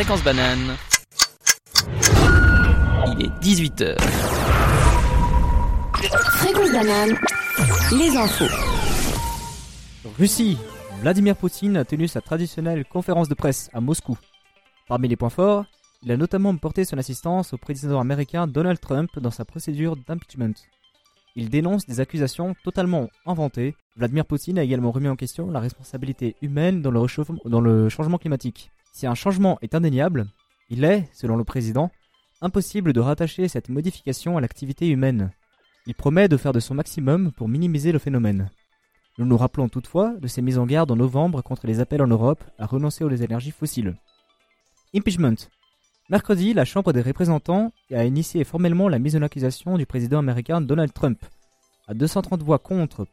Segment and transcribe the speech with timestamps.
[0.00, 0.78] Fréquence banane.
[3.08, 4.00] Il est 18h.
[6.38, 7.18] Fréquence banane.
[7.92, 8.48] Les infos.
[10.18, 10.56] Russie.
[11.02, 14.16] Vladimir Poutine a tenu sa traditionnelle conférence de presse à Moscou.
[14.88, 15.66] Parmi les points forts,
[16.02, 20.54] il a notamment porté son assistance au président américain Donald Trump dans sa procédure d'impeachment.
[21.36, 23.74] Il dénonce des accusations totalement inventées.
[23.96, 27.02] Vladimir Poutine a également remis en question la responsabilité humaine dans le,
[27.44, 28.70] dans le changement climatique.
[28.92, 30.26] Si un changement est indéniable,
[30.68, 31.90] il est, selon le président,
[32.40, 35.32] impossible de rattacher cette modification à l'activité humaine.
[35.86, 38.50] Il promet de faire de son maximum pour minimiser le phénomène.
[39.18, 42.06] Nous nous rappelons toutefois de ses mises en garde en novembre contre les appels en
[42.06, 43.96] Europe à renoncer aux énergies fossiles.
[44.94, 45.36] Impeachment.
[46.08, 50.60] Mercredi, la Chambre des représentants a initié formellement la mise en accusation du président américain
[50.60, 51.24] Donald Trump.
[51.86, 53.06] À 230 voix contre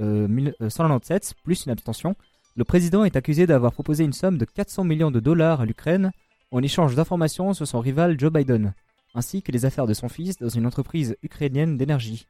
[0.00, 2.16] euh, 197, euh, plus une abstention,
[2.54, 6.12] le président est accusé d'avoir proposé une somme de 400 millions de dollars à l'Ukraine
[6.50, 8.74] en échange d'informations sur son rival Joe Biden,
[9.14, 12.26] ainsi que les affaires de son fils dans une entreprise ukrainienne d'énergie.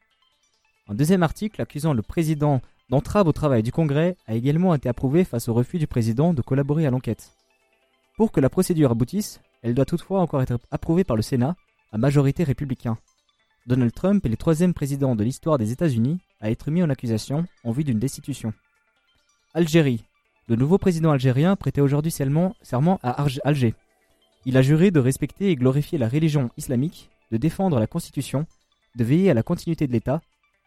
[0.89, 5.25] Un deuxième article accusant le président d'entrave au travail du Congrès a également été approuvé
[5.25, 7.33] face au refus du président de collaborer à l'enquête.
[8.17, 11.57] Pour que la procédure aboutisse, elle doit toutefois encore être approuvée par le Sénat,
[11.91, 12.99] à majorité républicain.
[13.67, 17.45] Donald Trump est le troisième président de l'histoire des États-Unis à être mis en accusation
[17.65, 18.53] en vue d'une destitution.
[19.55, 20.03] Algérie.
[20.53, 22.55] Le nouveau président algérien prêtait aujourd'hui serment
[23.03, 23.75] à Alger.
[24.45, 28.45] Il a juré de respecter et glorifier la religion islamique, de défendre la Constitution,
[28.95, 30.21] de veiller à la continuité de l'État,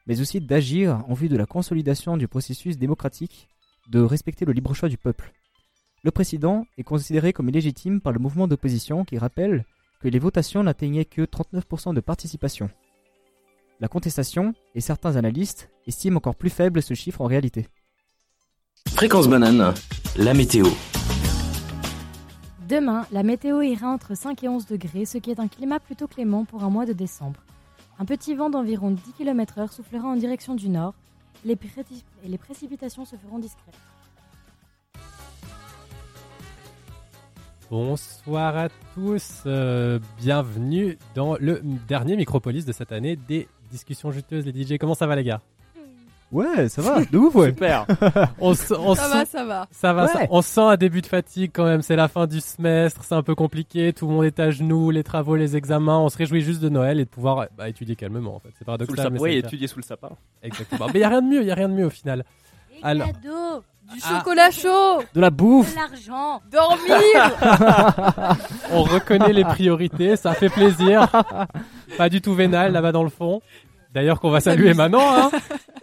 [0.07, 3.47] mais aussi d'agir en vue de la consolidation du processus démocratique,
[3.87, 5.31] de respecter le libre choix du peuple.
[6.03, 9.65] Le président est considéré comme illégitime par le mouvement d'opposition qui rappelle
[10.01, 12.71] que les votations n'atteignaient que 39% de participation.
[13.79, 17.67] La contestation, et certains analystes, estiment encore plus faible ce chiffre en réalité.
[18.93, 19.73] Fréquence banane,
[20.15, 20.65] la météo.
[22.69, 26.07] Demain, la météo ira entre 5 et 11 degrés, ce qui est un climat plutôt
[26.07, 27.41] clément pour un mois de décembre.
[27.99, 30.93] Un petit vent d'environ 10 km/h soufflera en direction du nord,
[31.45, 31.57] et
[32.27, 33.75] les précipitations se feront discrètes.
[37.69, 44.45] Bonsoir à tous, euh, bienvenue dans le dernier Micropolis de cette année des discussions juteuses,
[44.45, 44.77] les DJ.
[44.77, 45.41] Comment ça va les gars?
[46.31, 47.49] Ouais, ça va, de ouf, ouais.
[47.49, 47.85] Super.
[48.39, 49.67] on, ça va, ça va.
[49.71, 51.81] Ça va, on sent un début de fatigue quand même.
[51.81, 53.93] C'est la fin du semestre, c'est un peu compliqué.
[53.93, 55.99] Tout le monde est à genoux, les travaux, les examens.
[55.99, 58.35] On se réjouit juste de Noël et de pouvoir bah, étudier calmement.
[58.35, 59.15] En fait, c'est paradoxal.
[59.19, 60.09] oui, étudier sous le sapin.
[60.41, 60.87] Exactement.
[60.87, 62.25] mais il y a rien de mieux, il y a rien de mieux au final.
[62.83, 63.07] Alors.
[63.93, 64.17] Du ah.
[64.17, 68.37] chocolat chaud De la bouffe De l'argent Dormir
[68.71, 71.07] On reconnaît les priorités, ça fait plaisir.
[71.95, 73.43] Pas du tout vénal là-bas dans le fond.
[73.93, 75.05] D'ailleurs qu'on va saluer maintenant.
[75.15, 75.31] Hein.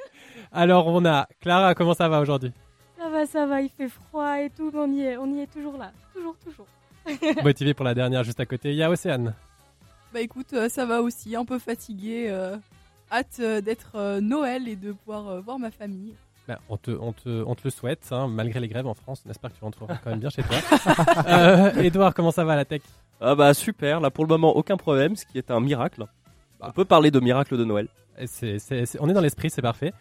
[0.53, 2.53] Alors on a Clara, comment ça va aujourd'hui?
[2.99, 5.41] Ça va, ça va, il fait froid et tout, mais on y est, on y
[5.41, 5.93] est toujours là.
[6.15, 6.67] Toujours, toujours.
[7.43, 9.35] Motivé pour la dernière juste à côté, il y a Océane.
[10.13, 12.27] Bah écoute, euh, ça va aussi, un peu fatigué.
[12.29, 12.57] Euh,
[13.11, 16.15] hâte euh, d'être Noël et de pouvoir voir ma famille.
[16.49, 19.23] Bah, on, te, on, te, on, te, le souhaite, hein, malgré les grèves en France.
[19.27, 20.57] On espère que tu rentreras quand même bien chez toi?
[21.29, 22.83] euh, Edouard, comment ça va la tech?
[23.21, 26.05] Ah bah Super, là pour le moment aucun problème, ce qui est un miracle.
[26.59, 26.67] Bah.
[26.69, 27.87] On peut parler de miracle de Noël.
[29.01, 29.93] On est dans l'esprit, c'est parfait.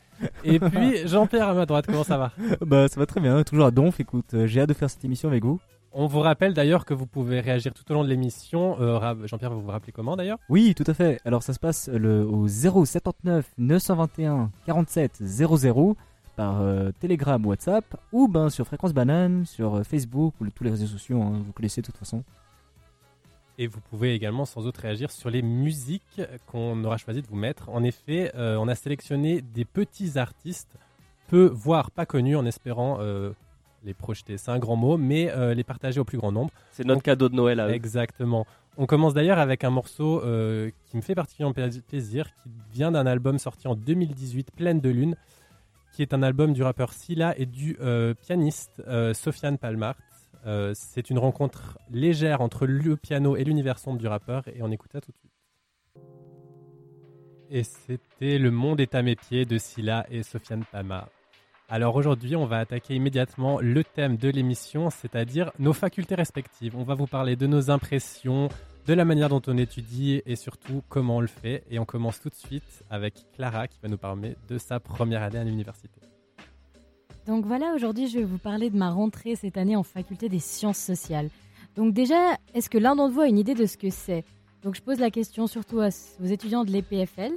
[0.43, 2.31] Et puis Jean-Pierre à ma droite, comment ça va?
[2.61, 3.99] Bah ça va très bien, toujours à Donf.
[3.99, 5.59] Écoute, euh, j'ai hâte de faire cette émission avec vous.
[5.93, 8.77] On vous rappelle d'ailleurs que vous pouvez réagir tout au long de l'émission.
[8.79, 10.37] Euh, Jean-Pierre, vous vous rappelez comment d'ailleurs?
[10.47, 11.19] Oui, tout à fait.
[11.25, 15.97] Alors ça se passe le, au 079 921 47 00
[16.35, 17.83] par euh, Telegram, WhatsApp,
[18.13, 21.51] ou ben sur Fréquence Banane, sur euh, Facebook ou tous les réseaux sociaux, hein, vous
[21.51, 22.23] connaissez de toute façon.
[23.57, 27.35] Et vous pouvez également sans doute réagir sur les musiques qu'on aura choisi de vous
[27.35, 27.69] mettre.
[27.69, 30.75] En effet, euh, on a sélectionné des petits artistes,
[31.27, 32.99] peu voire pas connus, en espérant
[33.83, 34.37] les projeter.
[34.37, 36.51] C'est un grand mot, mais les partager au plus grand nombre.
[36.71, 37.71] C'est notre cadeau de Noël à eux.
[37.71, 38.45] Exactement.
[38.77, 40.21] On commence d'ailleurs avec un morceau
[40.87, 41.53] qui me fait particulièrement
[41.87, 45.15] plaisir, qui vient d'un album sorti en 2018, Pleine de Lune
[45.91, 49.95] qui est un album du rappeur Silla et du euh, pianiste euh, Sofiane Palmart.
[50.45, 54.71] Euh, c'est une rencontre légère entre le piano et l'univers sombre du rappeur et on
[54.71, 55.31] écoute ça tout de suite.
[57.49, 61.09] Et c'était Le monde est à mes pieds de Silla et Sofiane Palmart.
[61.67, 66.75] Alors aujourd'hui, on va attaquer immédiatement le thème de l'émission, c'est-à-dire nos facultés respectives.
[66.75, 68.49] On va vous parler de nos impressions,
[68.87, 71.63] de la manière dont on étudie et surtout comment on le fait.
[71.69, 75.23] Et on commence tout de suite avec Clara qui va nous parler de sa première
[75.23, 76.10] année à l'université.
[77.27, 80.39] Donc voilà, aujourd'hui je vais vous parler de ma rentrée cette année en faculté des
[80.39, 81.29] sciences sociales.
[81.75, 84.25] Donc déjà, est-ce que l'un d'entre vous a une idée de ce que c'est?
[84.63, 87.31] Donc je pose la question surtout aux étudiants de l'EPFL.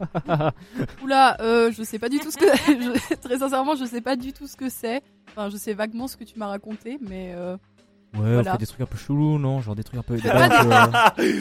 [1.04, 3.14] Oula, euh, je sais pas du tout ce que.
[3.20, 5.02] très sincèrement, je sais pas du tout ce que c'est.
[5.30, 7.32] Enfin, je sais vaguement ce que tu m'as raconté, mais.
[7.34, 7.56] Euh,
[8.14, 8.52] Ouais, on Voilà.
[8.54, 9.60] fait des trucs un peu chelous, non?
[9.60, 10.18] Genre des trucs un peu.
[10.24, 11.40] Ah, euh,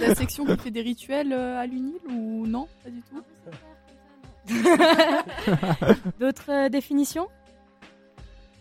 [0.00, 2.66] la section qui fait des rituels euh, à l'UNIL ou non?
[2.82, 3.20] Pas du tout?
[6.20, 7.28] D'autres euh, définitions?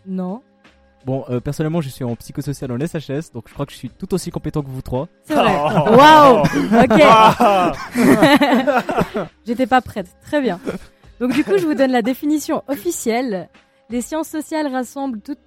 [0.05, 0.41] Non.
[1.05, 3.89] Bon, euh, personnellement, je suis en psychosocial en SHS, donc je crois que je suis
[3.89, 5.07] tout aussi compétent que vous trois.
[5.23, 5.55] C'est vrai.
[5.55, 5.95] Oh.
[5.95, 7.01] Waouh Ok.
[7.03, 7.71] Ah.
[9.45, 10.07] J'étais pas prête.
[10.21, 10.59] Très bien.
[11.19, 13.49] Donc du coup, je vous donne la définition officielle.
[13.89, 15.39] Les sciences sociales rassemblent toutes-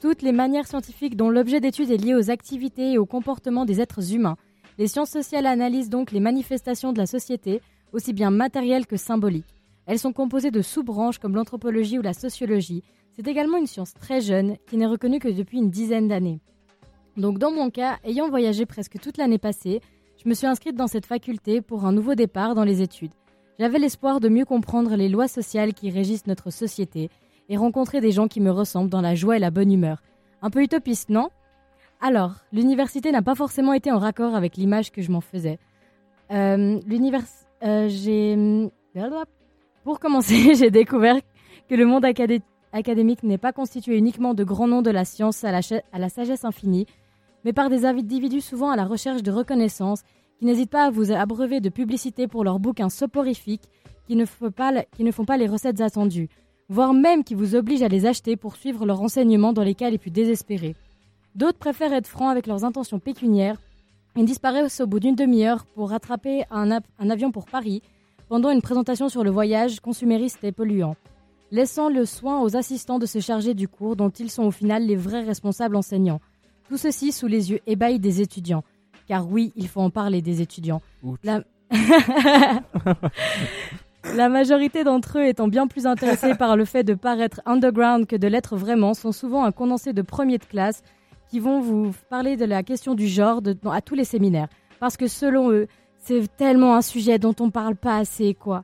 [0.00, 3.80] toutes les manières scientifiques dont l'objet d'étude est lié aux activités et au comportement des
[3.80, 4.36] êtres humains.
[4.78, 7.60] Les sciences sociales analysent donc les manifestations de la société,
[7.92, 9.54] aussi bien matérielles que symboliques.
[9.90, 12.84] Elles sont composées de sous-branches comme l'anthropologie ou la sociologie.
[13.16, 16.38] C'est également une science très jeune qui n'est reconnue que depuis une dizaine d'années.
[17.16, 19.80] Donc dans mon cas, ayant voyagé presque toute l'année passée,
[20.22, 23.10] je me suis inscrite dans cette faculté pour un nouveau départ dans les études.
[23.58, 27.10] J'avais l'espoir de mieux comprendre les lois sociales qui régissent notre société
[27.48, 30.04] et rencontrer des gens qui me ressemblent dans la joie et la bonne humeur.
[30.40, 31.30] Un peu utopiste, non?
[32.00, 35.58] Alors, l'université n'a pas forcément été en raccord avec l'image que je m'en faisais.
[36.30, 37.24] Euh, l'univers...
[37.64, 38.70] euh, j'ai...
[39.84, 41.16] Pour commencer, j'ai découvert
[41.68, 42.42] que le monde acadé-
[42.72, 46.86] académique n'est pas constitué uniquement de grands noms de la science à la, sagesse infinie,
[47.44, 50.02] mais par des individus souvent à la recherche de reconnaissance
[50.38, 53.68] qui n'hésitent pas à vous abreuver de publicités pour leurs bouquins soporifiques
[54.06, 56.28] qui ne, font pas, les recettes attendues,
[56.68, 59.90] voire même qui vous obligent à les acheter pour suivre leurs renseignements dans les cas
[59.90, 60.74] les plus désespérés.
[61.36, 63.60] D'autres préfèrent être francs avec leurs intentions pécuniaires
[64.16, 67.82] et disparaissent au bout d'une demi-heure pour rattraper un, ap- un avion pour Paris
[68.30, 70.94] pendant une présentation sur le voyage consumériste et polluant,
[71.50, 74.86] laissant le soin aux assistants de se charger du cours dont ils sont au final
[74.86, 76.20] les vrais responsables enseignants.
[76.68, 78.62] Tout ceci sous les yeux ébahis des étudiants.
[79.08, 80.80] Car oui, il faut en parler des étudiants.
[81.24, 81.42] La...
[84.16, 88.16] La majorité d'entre eux étant bien plus intéressés par le fait de paraître underground que
[88.16, 90.82] de l'être vraiment, sont souvent un condensé de premier de classe
[91.28, 94.48] qui vont vous parler de la question du genre de- à tous les séminaires.
[94.78, 95.66] Parce que selon eux,
[96.00, 98.62] c'est tellement un sujet dont on parle pas assez, quoi.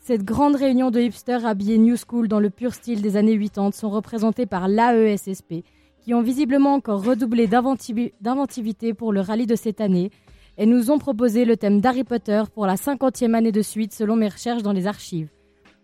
[0.00, 3.72] Cette grande réunion de hipsters habillés New School dans le pur style des années 80
[3.72, 5.62] sont représentés par l'AESSP,
[6.00, 10.10] qui ont visiblement encore redoublé d'inventivi- d'inventivité pour le rallye de cette année
[10.56, 14.16] et nous ont proposé le thème d'Harry Potter pour la cinquantième année de suite selon
[14.16, 15.28] mes recherches dans les archives.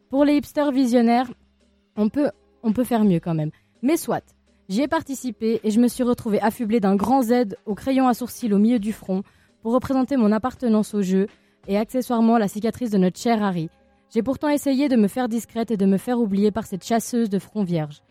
[0.08, 1.30] Pour les hipsters visionnaires,
[1.96, 2.30] on peut,
[2.84, 3.50] faire mieux quand même.
[3.82, 4.34] Mais soit,
[4.68, 8.14] j'y ai participé et je me suis retrouvé affublé d'un grand Z au crayon à
[8.14, 9.22] sourcils au milieu du front
[9.64, 11.26] pour représenter mon appartenance au jeu
[11.68, 13.70] et accessoirement la cicatrice de notre cher Harry.
[14.10, 17.30] J'ai pourtant essayé de me faire discrète et de me faire oublier par cette chasseuse
[17.30, 18.02] de front vierge.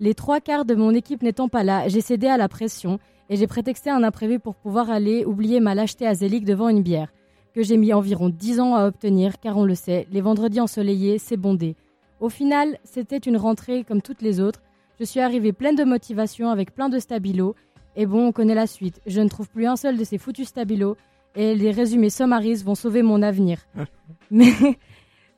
[0.00, 2.98] Les trois quarts de mon équipe n'étant pas là, j'ai cédé à la pression
[3.28, 7.12] et j'ai prétexté un imprévu pour pouvoir aller oublier ma lâcheté à devant une bière,
[7.54, 11.18] que j'ai mis environ 10 ans à obtenir, car on le sait, les vendredis ensoleillés,
[11.18, 11.76] c'est bondé.
[12.18, 14.62] Au final, c'était une rentrée comme toutes les autres.
[14.98, 17.56] Je suis arrivée pleine de motivation avec plein de stabilos.
[17.96, 19.00] Et bon, on connaît la suite.
[19.06, 20.96] Je ne trouve plus un seul de ces foutus stabilos.
[21.36, 23.58] Et les résumés sommaristes vont sauver mon avenir.
[24.30, 24.52] mais,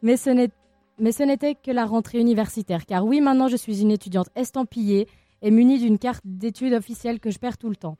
[0.02, 0.50] mais ce n'est-
[0.98, 2.84] mais ce n'était que la rentrée universitaire.
[2.86, 5.08] Car oui, maintenant je suis une étudiante estampillée
[5.42, 7.96] et munie d'une carte d'études officielle que je perds tout le temps.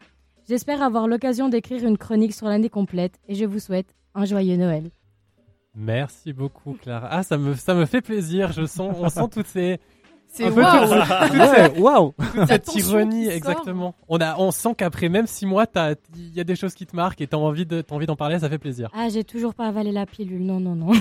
[0.48, 3.18] J'espère avoir l'occasion d'écrire une chronique sur l'année complète.
[3.28, 4.90] Et je vous souhaite un joyeux Noël.
[5.74, 7.08] Merci beaucoup, Clara.
[7.10, 8.52] Ah, ça me, ça me fait plaisir.
[8.52, 9.78] Je sens, on sent toutes ces,
[10.28, 10.90] C'est Un peu waouh
[11.32, 12.14] Ouais, waouh
[12.46, 13.94] cette ironie, exactement.
[14.08, 16.84] On a, on sent qu'après même six mois, t'as- il y a des choses qui
[16.86, 18.90] te marquent et t'as envie de, t'as envie d'en parler, ça fait plaisir.
[18.94, 20.42] Ah, j'ai toujours pas avalé la pilule.
[20.44, 20.92] Non, non, non.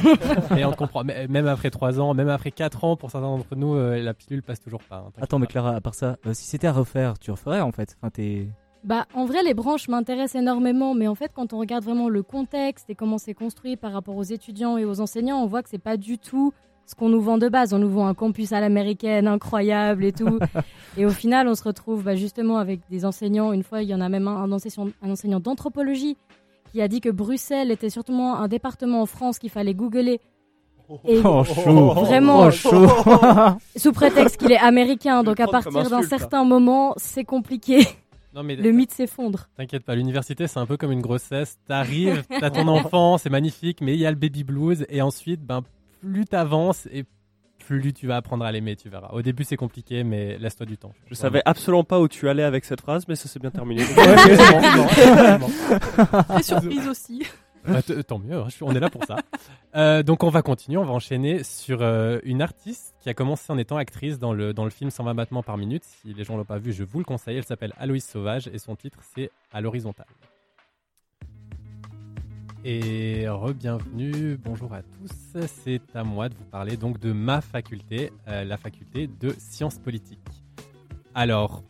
[0.57, 1.03] Et on te comprend.
[1.03, 4.13] Mais- Même après trois ans, même après quatre ans, pour certains d'entre nous, euh, la
[4.13, 5.03] pilule passe toujours pas.
[5.07, 5.47] hein, Attends, mais.
[5.47, 7.97] Clara, à part ça, euh, si c'était à refaire, tu referais en fait?
[8.01, 8.47] Enfin, t'es.
[8.85, 12.21] Bah, en vrai, les branches m'intéressent énormément, mais en fait, quand on regarde vraiment le
[12.23, 15.69] contexte et comment c'est construit par rapport aux étudiants et aux enseignants, on voit que
[15.69, 16.53] c'est pas du tout
[16.85, 17.73] ce qu'on nous vend de base.
[17.73, 20.39] On nous vend un campus à l'américaine incroyable et tout.
[20.97, 23.53] et au final, on se retrouve bah, justement avec des enseignants.
[23.53, 26.17] Une fois, il y en a même un, un enseignant, un enseignant d'anthropologie
[26.71, 30.19] qui a dit que Bruxelles était surtout un département en France qu'il fallait googler.
[31.07, 32.47] Et Oh, chaud Vraiment.
[32.47, 32.87] Oh, chaud
[33.75, 37.87] sous prétexte qu'il est américain, donc à partir d'un certain moment, c'est compliqué.
[38.35, 39.47] Non, mais Le mythe s'effondre.
[39.55, 41.57] T'inquiète pas, l'université c'est un peu comme une grossesse.
[41.65, 45.41] T'arrives, t'as ton enfant, c'est magnifique, mais il y a le baby blues et ensuite,
[45.41, 45.63] ben
[46.01, 47.05] plus t'avances et
[47.65, 49.09] plus tu vas apprendre à l'aimer, tu verras.
[49.13, 50.93] Au début c'est compliqué, mais laisse-toi du temps.
[51.09, 53.83] Je savais absolument pas où tu allais avec cette phrase, mais ça s'est bien terminé.
[56.27, 57.23] Très surprise aussi.
[57.67, 59.15] Bah, tant mieux, hein, on est là pour ça.
[59.75, 63.51] Euh, donc on va continuer, on va enchaîner sur euh, une artiste qui a commencé
[63.51, 65.83] en étant actrice dans le, dans le film 120 battements par minute.
[65.83, 67.37] Si les gens l'ont pas vu, je vous le conseille.
[67.37, 70.05] Elle s'appelle Aloïs Sauvage et son titre c'est À l'horizontale.
[72.67, 75.39] Et re-bienvenue, bonjour à tous.
[75.63, 79.77] C'est à moi de vous parler donc de ma faculté, euh, la faculté de sciences
[79.77, 80.17] politiques.
[81.13, 81.61] Alors,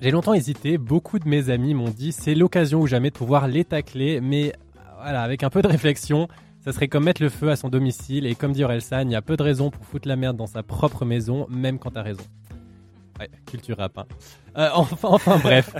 [0.00, 3.48] J'ai longtemps hésité, beaucoup de mes amis m'ont dit c'est l'occasion ou jamais de pouvoir
[3.48, 4.52] les tacler, mais
[5.02, 6.28] voilà, avec un peu de réflexion,
[6.60, 9.16] ça serait comme mettre le feu à son domicile, et comme dit Orelsan, il y
[9.16, 12.02] a peu de raisons pour foutre la merde dans sa propre maison, même quand t'as
[12.02, 12.22] raison.
[13.18, 13.98] Ouais, culture rap.
[13.98, 14.06] hein.
[14.56, 15.74] Euh, enfin, bref.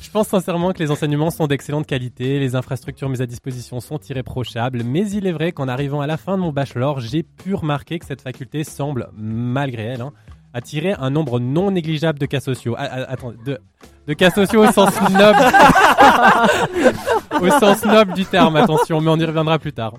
[0.00, 3.98] Je pense sincèrement que les enseignements sont d'excellente qualité, les infrastructures mises à disposition sont
[4.08, 7.54] irréprochables, mais il est vrai qu'en arrivant à la fin de mon bachelor, j'ai pu
[7.54, 10.12] remarquer que cette faculté semble, malgré elle, hein,
[10.52, 12.74] attirer un nombre non négligeable de cas sociaux.
[12.78, 13.16] Ah, ah,
[14.06, 15.38] de cas sociaux au sens noble.
[17.40, 19.94] au sens noble du terme, attention, mais on y reviendra plus tard.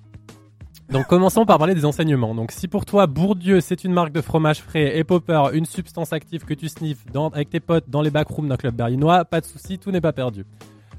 [0.89, 2.33] Donc commençons par parler des enseignements.
[2.33, 6.13] Donc si pour toi Bourdieu c'est une marque de fromage frais et Popper une substance
[6.13, 7.03] active que tu sniffes
[7.33, 10.13] avec tes potes dans les backrooms d'un club berlinois, pas de souci, tout n'est pas
[10.13, 10.45] perdu.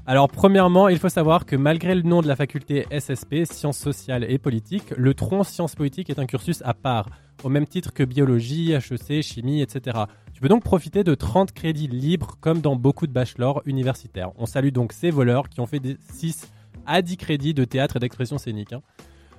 [0.05, 4.25] Alors premièrement, il faut savoir que malgré le nom de la faculté SSP, sciences sociales
[4.29, 7.09] et politiques, le tronc sciences politiques est un cursus à part,
[7.43, 10.01] au même titre que biologie, HEC, chimie, etc.
[10.33, 14.31] Tu peux donc profiter de 30 crédits libres comme dans beaucoup de bachelors universitaires.
[14.37, 16.47] On salue donc ces voleurs qui ont fait des 6
[16.85, 18.73] à 10 crédits de théâtre et d'expression scénique.
[18.73, 18.81] hein.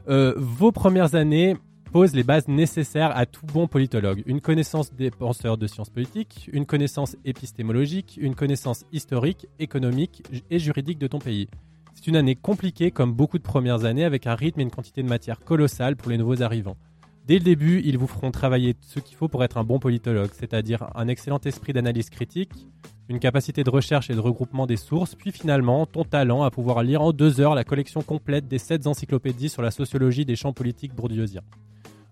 [0.09, 1.57] Euh, vos premières années
[1.93, 4.23] posent les bases nécessaires à tout bon politologue.
[4.27, 10.59] Une connaissance des penseurs de sciences politiques, une connaissance épistémologique, une connaissance historique, économique et
[10.59, 11.49] juridique de ton pays.
[11.95, 15.03] C'est une année compliquée comme beaucoup de premières années avec un rythme et une quantité
[15.03, 16.77] de matière colossale pour les nouveaux arrivants.
[17.31, 20.31] Dès le début, ils vous feront travailler ce qu'il faut pour être un bon politologue,
[20.33, 22.51] c'est-à-dire un excellent esprit d'analyse critique,
[23.09, 26.83] une capacité de recherche et de regroupement des sources, puis finalement ton talent à pouvoir
[26.83, 30.53] lire en deux heures la collection complète des sept encyclopédies sur la sociologie des champs
[30.53, 31.45] politiques bourdieusiens.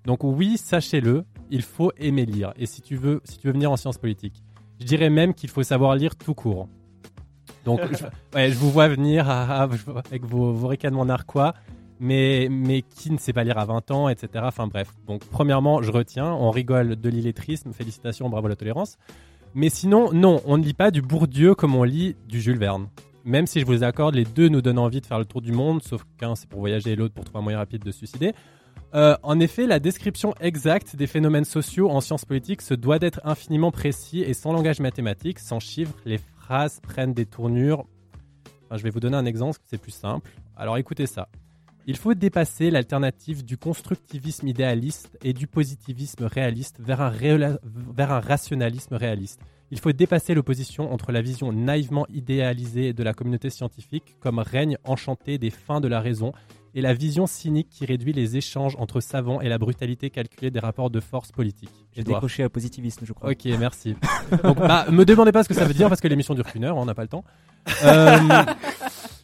[0.04, 2.52] Donc oui, sachez-le, il faut aimer lire.
[2.56, 4.44] Et si tu veux, si tu veux venir en sciences politiques,
[4.78, 6.68] je dirais même qu'il faut savoir lire tout court.
[7.64, 8.04] Donc je,
[8.36, 11.54] ouais, je vous vois venir avec vos, vos ricanements narquois,
[12.00, 12.48] mais,
[12.94, 14.44] qui ne sait pas lire à 20 ans, etc.
[14.46, 14.88] Enfin bref.
[15.06, 18.96] Donc premièrement, je retiens, on rigole de l'illettrisme, félicitations, bravo la tolérance.
[19.54, 22.88] Mais sinon, non, on ne lit pas du Bourdieu comme on lit du Jules Verne.
[23.24, 25.52] Même si je vous accorde, les deux nous donnent envie de faire le tour du
[25.52, 27.98] monde, sauf qu'un c'est pour voyager et l'autre pour trouver un moyen rapide de se
[27.98, 28.32] suicider.
[28.94, 33.20] Euh, en effet, la description exacte des phénomènes sociaux en sciences politiques se doit d'être
[33.24, 37.84] infiniment précis et sans langage mathématique, sans chiffres, les phrases prennent des tournures.
[38.64, 40.30] Enfin, je vais vous donner un exemple, c'est plus simple.
[40.56, 41.28] Alors écoutez ça.
[41.88, 48.20] Il faut dépasser l'alternative du constructivisme idéaliste et du positivisme réaliste vers un, vers un
[48.20, 49.40] rationalisme réaliste.
[49.70, 54.76] Il faut dépasser l'opposition entre la vision naïvement idéalisée de la communauté scientifique comme règne
[54.84, 56.34] enchanté des fins de la raison
[56.74, 60.60] et la vision cynique qui réduit les échanges entre savants et la brutalité calculée des
[60.60, 61.86] rapports de force politiques.
[61.96, 63.30] J'ai décroché à positivisme, je crois.
[63.30, 63.96] Ok, merci.
[64.44, 66.64] Donc, bah, me demandez pas ce que ça veut dire parce que l'émission dure qu'une
[66.64, 67.24] heure, on n'a pas le temps.
[67.82, 68.18] Euh,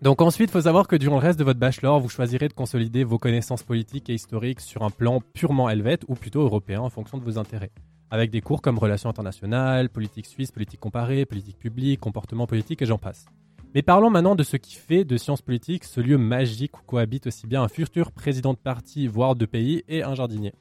[0.00, 2.52] donc ensuite, il faut savoir que durant le reste de votre bachelor, vous choisirez de
[2.52, 6.90] consolider vos connaissances politiques et historiques sur un plan purement helvète ou plutôt européen en
[6.90, 7.72] fonction de vos intérêts.
[8.10, 12.86] Avec des cours comme relations internationales, politique suisse, politique comparée, politique publique, comportement politique et
[12.86, 13.26] j'en passe.
[13.74, 17.26] Mais parlons maintenant de ce qui fait de sciences politiques ce lieu magique où cohabitent
[17.26, 20.54] aussi bien un futur président de parti, voire de pays, et un jardinier.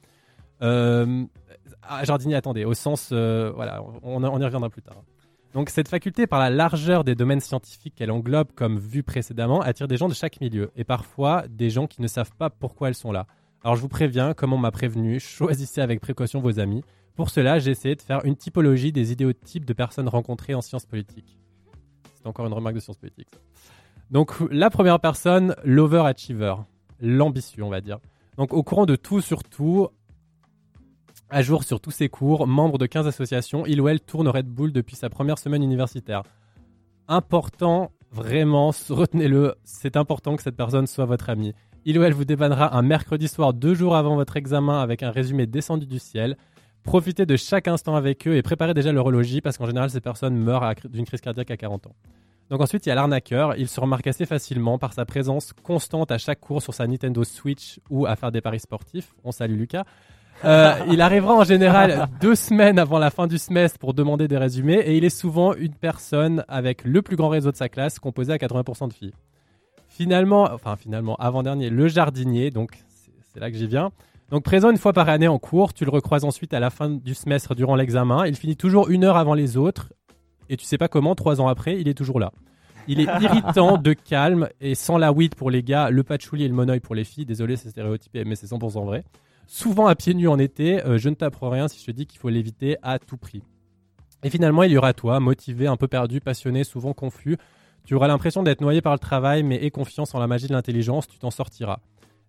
[0.62, 1.24] Euh,
[1.84, 4.98] ah, jardinier, attendez, au sens, euh, voilà, on, on y reviendra plus tard.
[5.53, 9.87] Donc cette faculté, par la largeur des domaines scientifiques qu'elle englobe, comme vu précédemment, attire
[9.87, 12.95] des gens de chaque milieu, et parfois des gens qui ne savent pas pourquoi elles
[12.95, 13.27] sont là.
[13.63, 16.83] Alors je vous préviens, comme on m'a prévenu, choisissez avec précaution vos amis.
[17.15, 20.85] Pour cela, j'ai essayé de faire une typologie des idéotypes de personnes rencontrées en sciences
[20.85, 21.39] politiques.
[22.13, 23.31] C'est encore une remarque de sciences politiques.
[24.11, 26.55] Donc la première personne, l'overachiever,
[26.99, 27.99] l'ambitieux, on va dire.
[28.37, 29.87] Donc au courant de tout sur tout,
[31.29, 34.48] à jour sur tous ses cours, membre de 15 associations, il ou elle tourne Red
[34.48, 36.24] Bull depuis sa première semaine universitaire.
[37.07, 41.53] Important, vraiment, retenez-le, c'est important que cette personne soit votre ami.
[41.86, 45.12] Il ou elle vous dépannera un mercredi soir deux jours avant votre examen avec un
[45.12, 46.38] résumé descendu du ciel.
[46.84, 50.36] Profitez de chaque instant avec eux et préparez déjà l'horologie parce qu'en général ces personnes
[50.36, 51.96] meurent d'une crise cardiaque à 40 ans.
[52.50, 56.12] Donc ensuite il y a l'arnaqueur, il se remarque assez facilement par sa présence constante
[56.12, 59.13] à chaque cours sur sa Nintendo Switch ou à faire des paris sportifs.
[59.25, 59.84] On salue Lucas.
[60.46, 64.38] Euh, il arrivera en général deux semaines avant la fin du semestre pour demander des
[64.38, 67.98] résumés et il est souvent une personne avec le plus grand réseau de sa classe
[68.00, 69.13] composé à 80% de filles.
[69.88, 72.77] Finalement, enfin finalement, avant-dernier, le jardinier, donc
[73.34, 73.89] c'est- là que j'y viens.
[74.29, 76.89] Donc présent une fois par année en cours, tu le recroises ensuite à la fin
[76.89, 78.25] du semestre durant l'examen.
[78.25, 79.91] Il finit toujours une heure avant les autres
[80.50, 82.32] et tu sais pas comment, trois ans après, il est toujours là.
[82.88, 86.48] Il est irritant, de calme et sans la weed pour les gars, le patchouli et
[86.48, 87.25] le monoeil pour les filles.
[87.25, 89.03] Désolé, c'est stéréotypé, mais c'est 100% vrai.
[89.47, 92.05] Souvent à pieds nus en été, euh, je ne t'apprends rien si je te dis
[92.05, 93.41] qu'il faut l'éviter à tout prix.
[94.23, 97.37] Et finalement, il y aura toi, motivé, un peu perdu, passionné, souvent confus.
[97.85, 100.53] Tu auras l'impression d'être noyé par le travail, mais aie confiance en la magie de
[100.53, 101.79] l'intelligence, tu t'en sortiras.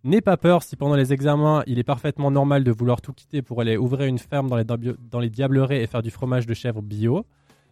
[0.04, 3.42] N'aie pas peur si pendant les examens, il est parfaitement normal de vouloir tout quitter
[3.42, 5.32] pour aller ouvrir une ferme dans les, dans les
[5.72, 7.26] et faire du fromage de chèvre bio.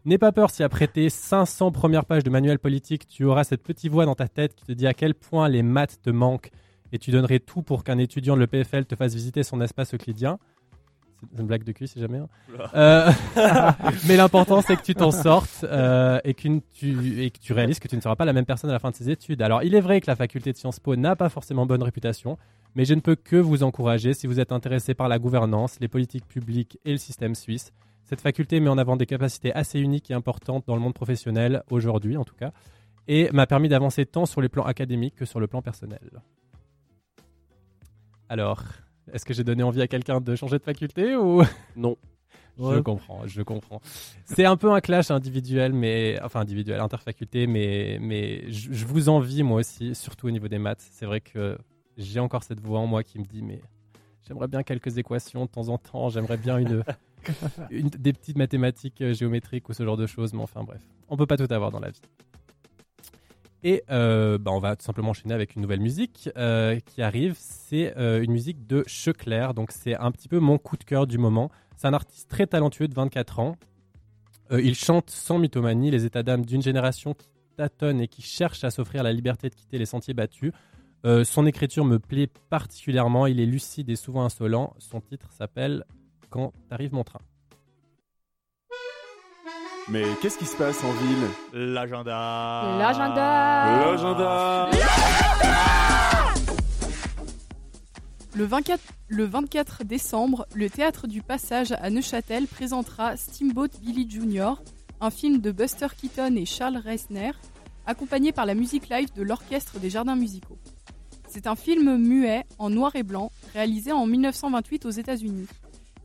[0.05, 3.63] N'aie pas peur si après tes 500 premières pages de manuel politique, tu auras cette
[3.63, 6.51] petite voix dans ta tête qui te dit à quel point les maths te manquent
[6.93, 10.39] et tu donnerais tout pour qu'un étudiant de l'EPFL te fasse visiter son espace euclidien.
[11.33, 12.19] C'est une blague de cul si jamais.
[12.19, 12.29] hein.
[12.75, 13.11] Euh,
[14.07, 17.79] mais l'important c'est que tu t'en sortes euh, et, qu'une- tu, et que tu réalises
[17.81, 19.41] que tu ne seras pas la même personne à la fin de tes études.
[19.43, 22.37] Alors il est vrai que la faculté de Sciences Po n'a pas forcément bonne réputation,
[22.75, 25.89] mais je ne peux que vous encourager si vous êtes intéressé par la gouvernance, les
[25.89, 27.73] politiques publiques et le système suisse.
[28.05, 31.63] Cette faculté met en avant des capacités assez uniques et importantes dans le monde professionnel,
[31.71, 32.53] aujourd'hui en tout cas,
[33.09, 36.11] et m'a permis d'avancer tant sur les plans académiques que sur le plan personnel.
[38.29, 38.63] Alors,
[39.13, 41.43] est-ce que j'ai donné envie à quelqu'un de changer de faculté ou
[41.77, 41.97] Non.
[42.59, 43.83] Je comprends, je comprends.
[44.25, 49.11] C'est un peu un clash individuel, mais enfin individuel, interfaculté, mais mais je, je vous
[49.11, 50.81] envie moi aussi, surtout au niveau des maths.
[50.91, 51.59] C'est vrai que
[51.99, 53.61] j'ai encore cette voix en moi qui me dit mais
[54.27, 56.83] j'aimerais bien quelques équations de temps en temps, j'aimerais bien une,
[57.71, 60.81] une- des petites mathématiques euh, géométriques ou ce genre de choses, mais enfin bref,
[61.11, 62.01] on peut pas tout avoir dans la vie.
[63.63, 67.35] Et euh, bah, on va tout simplement enchaîner avec une nouvelle musique euh, qui arrive.
[67.39, 71.07] C'est euh, une musique de Checlair, donc c'est un petit peu mon coup de cœur
[71.07, 71.51] du moment.
[71.77, 73.57] C'est un artiste très talentueux de 24 ans.
[74.53, 78.63] Euh, il chante sans mythomanie les états d'âme d'une génération qui tâtonne et qui cherche
[78.65, 80.53] à s'offrir la liberté de quitter les sentiers battus.
[81.23, 83.29] Son écriture me plaît particulièrement.
[83.29, 84.75] Il est lucide et souvent insolent.
[84.81, 85.85] Son titre s'appelle
[86.31, 87.21] Quand arrive mon train.
[89.89, 91.29] Mais qu'est-ce qui se passe en ville?
[91.53, 92.77] L'agenda.
[92.77, 93.81] L'agenda.
[93.85, 94.69] L'agenda
[98.35, 104.55] Le 24, le 24 décembre, le théâtre du Passage à Neuchâtel présentera Steamboat Billy Jr.,
[105.01, 107.31] un film de Buster Keaton et Charles Reisner,
[107.87, 110.59] accompagné par la musique live de l'Orchestre des Jardins Musicaux.
[111.29, 115.47] C'est un film muet en noir et blanc, réalisé en 1928 aux États-Unis.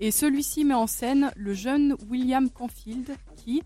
[0.04, 3.62] Et celui-ci met en scène le jeune William Canfield qui,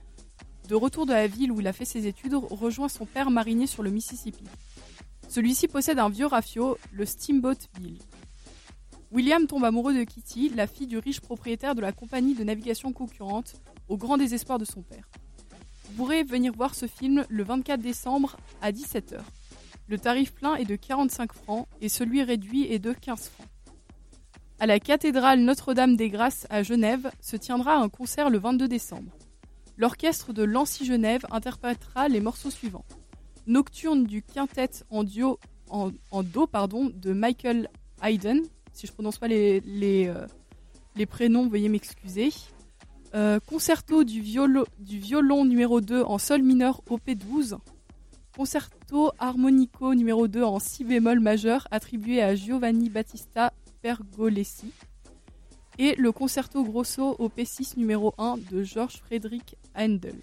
[0.68, 3.68] de retour de la ville où il a fait ses études, rejoint son père marinier
[3.68, 4.44] sur le Mississippi.
[5.30, 8.00] Celui-ci possède un vieux rafio, le Steamboat Bill.
[9.14, 12.92] William tombe amoureux de Kitty, la fille du riche propriétaire de la compagnie de navigation
[12.92, 13.54] concurrente,
[13.88, 15.08] au grand désespoir de son père.
[15.86, 19.22] Vous pourrez venir voir ce film le 24 décembre à 17h.
[19.88, 23.48] Le tarif plein est de 45 francs et celui réduit est de 15 francs.
[24.60, 29.12] À la cathédrale Notre-Dame des Grâces à Genève se tiendra un concert le 22 décembre.
[29.78, 32.86] L'orchestre de Lancy Genève interprétera les morceaux suivants.
[33.48, 35.40] Nocturne du quintet en, duo,
[35.70, 35.92] en,
[36.24, 37.70] do pardon, de Michael
[38.02, 38.42] Hayden,
[38.74, 39.62] si je prononce pas les,
[40.08, 40.26] euh,
[41.10, 42.30] prénoms, veuillez m'excuser.
[43.14, 47.58] Euh, concerto du, violo- du violon numéro 2 en sol mineur OP12.
[48.36, 53.54] Concerto harmonico numéro 2 en si bémol majeur attribué à Giovanni Battista
[53.86, 54.74] Pergolesi.
[55.78, 60.16] Et le concerto grosso OP6 numéro 1 de Georges Frédéric Handel.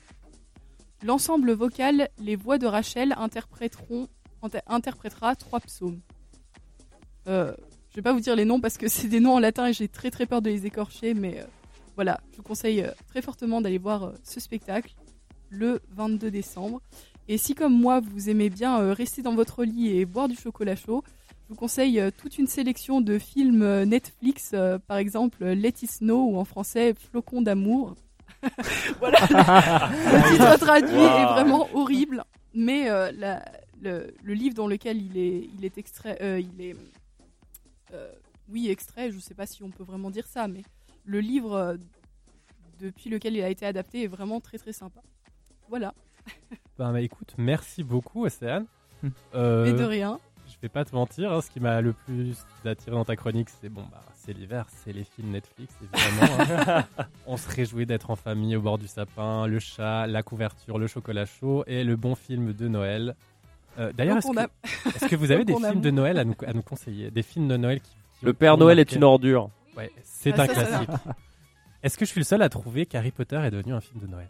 [1.04, 4.08] L'ensemble vocal Les Voix de Rachel interpréteront,
[4.42, 6.00] inter- interprétera trois psaumes.
[7.28, 7.54] Euh,
[7.90, 9.72] je vais pas vous dire les noms parce que c'est des noms en latin et
[9.72, 11.44] j'ai très très peur de les écorcher, mais euh,
[11.94, 14.92] voilà, je vous conseille euh, très fortement d'aller voir euh, ce spectacle
[15.50, 16.82] le 22 décembre.
[17.28, 20.74] Et si comme moi vous aimez bien rester dans votre lit et boire du chocolat
[20.74, 21.04] chaud,
[21.52, 25.90] vous conseille euh, toute une sélection de films euh, Netflix, euh, par exemple Let It
[25.90, 27.94] Snow ou en français Flocon d'amour.
[28.98, 31.32] voilà, le titre traduit est Wow.
[31.34, 33.44] vraiment horrible, mais euh, la-
[33.80, 36.74] le, le livre dans lequel il est, il est extrait, euh, il est,
[37.92, 38.10] euh,
[38.48, 40.62] oui extrait, je sais pas si on peut vraiment dire ça, mais
[41.04, 41.76] le livre
[42.80, 45.00] depuis lequel il a été adapté est vraiment très très sympa.
[45.68, 45.94] Voilà,
[46.78, 48.66] Ben, bah, écoute, merci beaucoup, Océane.
[49.04, 50.18] Et de rien.
[50.62, 53.48] Je vais pas te mentir, hein, ce qui m'a le plus attiré dans ta chronique,
[53.60, 56.62] c'est bon, bah, c'est l'hiver, c'est les films Netflix, évidemment.
[56.68, 56.84] hein.
[57.26, 60.86] On se réjouit d'être en famille au bord du sapin, le chat, la couverture, le
[60.86, 63.16] chocolat chaud et le bon film de Noël.
[63.80, 64.28] Euh, D'ailleurs, est-ce
[65.04, 67.10] a- que, vous avez des a- films de Noël à nous, à nous conseiller?
[67.10, 67.90] Des films de Noël qui.
[68.20, 69.50] qui Le Père Noël est une ordure.
[69.76, 70.90] Ouais, c'est Ah, un ça, classique.
[71.82, 74.06] Est-ce que je suis le seul à trouver qu'Harry Potter est devenu un film de
[74.06, 74.28] Noël?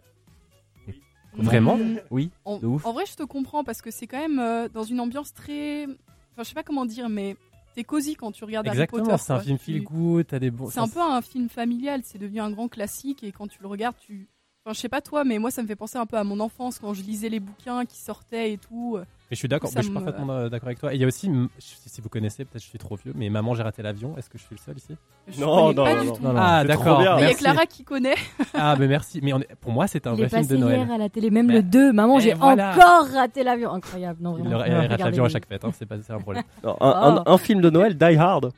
[1.35, 1.77] Vraiment?
[2.11, 2.31] Oui.
[2.45, 2.85] En, De ouf.
[2.85, 5.87] en vrai, je te comprends parce que c'est quand même euh, dans une ambiance très.
[6.33, 7.35] Enfin, je sais pas comment dire, mais
[7.75, 9.17] t'es cosy quand tu regardes Harry Exactement, Potter.
[9.23, 10.69] c'est un film Tu- feel good, t'as des bons.
[10.69, 13.67] C'est un peu un film familial, c'est devenu un grand classique et quand tu le
[13.67, 14.27] regardes, tu.
[14.65, 16.39] Enfin, je sais pas toi, mais moi ça me fait penser un peu à mon
[16.39, 18.97] enfance quand je lisais les bouquins qui sortaient et tout.
[19.33, 20.93] Mais je suis d'accord, je suis me- parfaitement d'accord avec toi.
[20.93, 23.55] Et il y a aussi, si vous connaissez, peut-être je suis trop vieux, mais Maman
[23.55, 24.15] j'ai raté l'avion.
[24.15, 24.95] Est-ce que je suis le seul ici?
[25.27, 26.13] Je Non, non, pas non, du non.
[26.15, 26.23] tout.
[26.23, 26.39] Non, non.
[26.39, 27.01] Ah d'accord.
[27.01, 27.33] il y a.
[27.33, 28.13] Clara qui connaît.
[28.53, 29.19] Ah mais merci.
[29.23, 30.79] Mais on est- pour moi c'est un Il vrai est film de Noël.
[30.81, 31.91] hier à la télé, même Mais- le 2.
[31.91, 32.73] Maman, Eh, j'ai voilà.
[32.73, 33.71] encore raté l'avion.
[33.73, 34.59] Incroyable, non Il, vraiment.
[34.63, 36.43] le- il rate l'avion à chaque fête, hein, c'est pas c'est un problème.
[36.63, 38.51] Non, un, un- un film de Noël, Die Hard.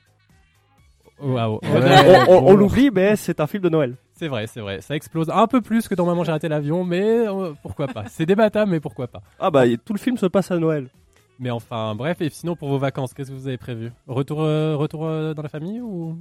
[1.21, 1.59] Waouh.
[1.63, 3.95] on on- on l'oublie, mais c'est un film de Noël.
[4.15, 4.81] C'est vrai, c'est vrai.
[4.81, 8.05] Ça explose un peu plus que dans Maman j'ai raté l'avion, mais euh, pourquoi pas.
[8.07, 9.21] C'est débattable, mais pourquoi pas.
[9.39, 10.89] Ah bah tout le film se passe à Noël.
[11.39, 12.21] Mais enfin, bref.
[12.21, 13.91] Et sinon, pour vos vacances, qu'est-ce que vous avez prévu?
[14.07, 16.17] Retour, euh, retour euh, dans la famille ou?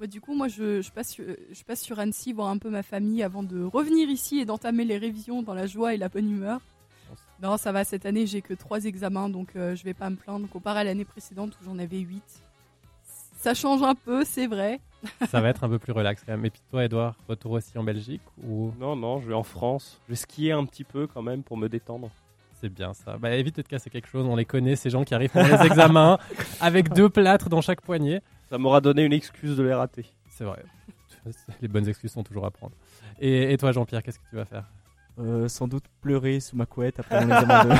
[0.00, 2.70] Bah, du coup, moi, je, je, passe sur, je passe sur Annecy voir un peu
[2.70, 6.08] ma famille avant de revenir ici et d'entamer les révisions dans la joie et la
[6.08, 6.60] bonne humeur.
[7.42, 10.16] Non, ça va, cette année, j'ai que trois examens, donc euh, je vais pas me
[10.16, 10.48] plaindre.
[10.48, 12.42] Comparé à l'année précédente où j'en avais huit.
[13.38, 14.80] Ça change un peu, c'est vrai.
[15.28, 16.44] Ça va être un peu plus relax quand même.
[16.44, 18.72] Et puis toi, Edouard, retour aussi en Belgique ou?
[18.78, 20.00] Non, non, je vais en France.
[20.06, 22.10] Je vais skier un petit peu quand même pour me détendre.
[22.60, 23.16] C'est bien ça.
[23.18, 24.26] Bah, évite de te casser quelque chose.
[24.26, 26.18] On les connaît, ces gens qui arrivent pour les examens
[26.60, 28.20] avec deux plâtres dans chaque poignet.
[28.50, 30.06] Ça m'aura donné une excuse de les rater.
[30.30, 30.64] C'est vrai.
[31.60, 32.72] Les bonnes excuses sont toujours à prendre.
[33.20, 34.64] Et, et toi, Jean-Pierre, qu'est-ce que tu vas faire?
[35.20, 37.70] Euh, sans doute pleurer sous ma couette après mon examen de...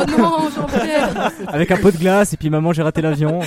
[0.00, 3.40] Oh non, Jean-Pierre Avec un pot de glace et puis maman j'ai raté l'avion.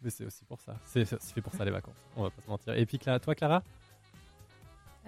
[0.02, 0.74] Mais c'est aussi pour ça.
[0.86, 1.96] C'est c'est fait pour ça les vacances.
[2.16, 2.74] On va pas se mentir.
[2.74, 3.62] Et puis toi, Clara?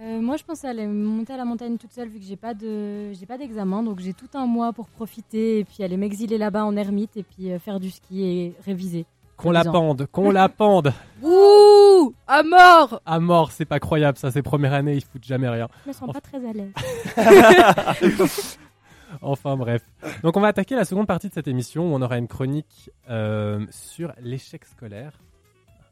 [0.01, 2.53] Euh, moi, je pense aller monter à la montagne toute seule vu que j'ai pas
[2.53, 6.37] de j'ai pas d'examen, donc j'ai tout un mois pour profiter et puis aller m'exiler
[6.37, 9.05] là-bas en ermite et puis euh, faire du ski et réviser.
[9.37, 13.51] Qu'on la pende, qu'on la pende Ouh À mort à mort.
[13.51, 14.31] C'est pas croyable ça.
[14.31, 15.67] Ces premières années, ils foutent jamais rien.
[15.83, 16.71] Je me sens pas très à l'aise.
[19.21, 19.81] Enfin bref.
[20.23, 22.89] Donc on va attaquer la seconde partie de cette émission où on aura une chronique
[23.09, 25.13] euh, sur l'échec scolaire.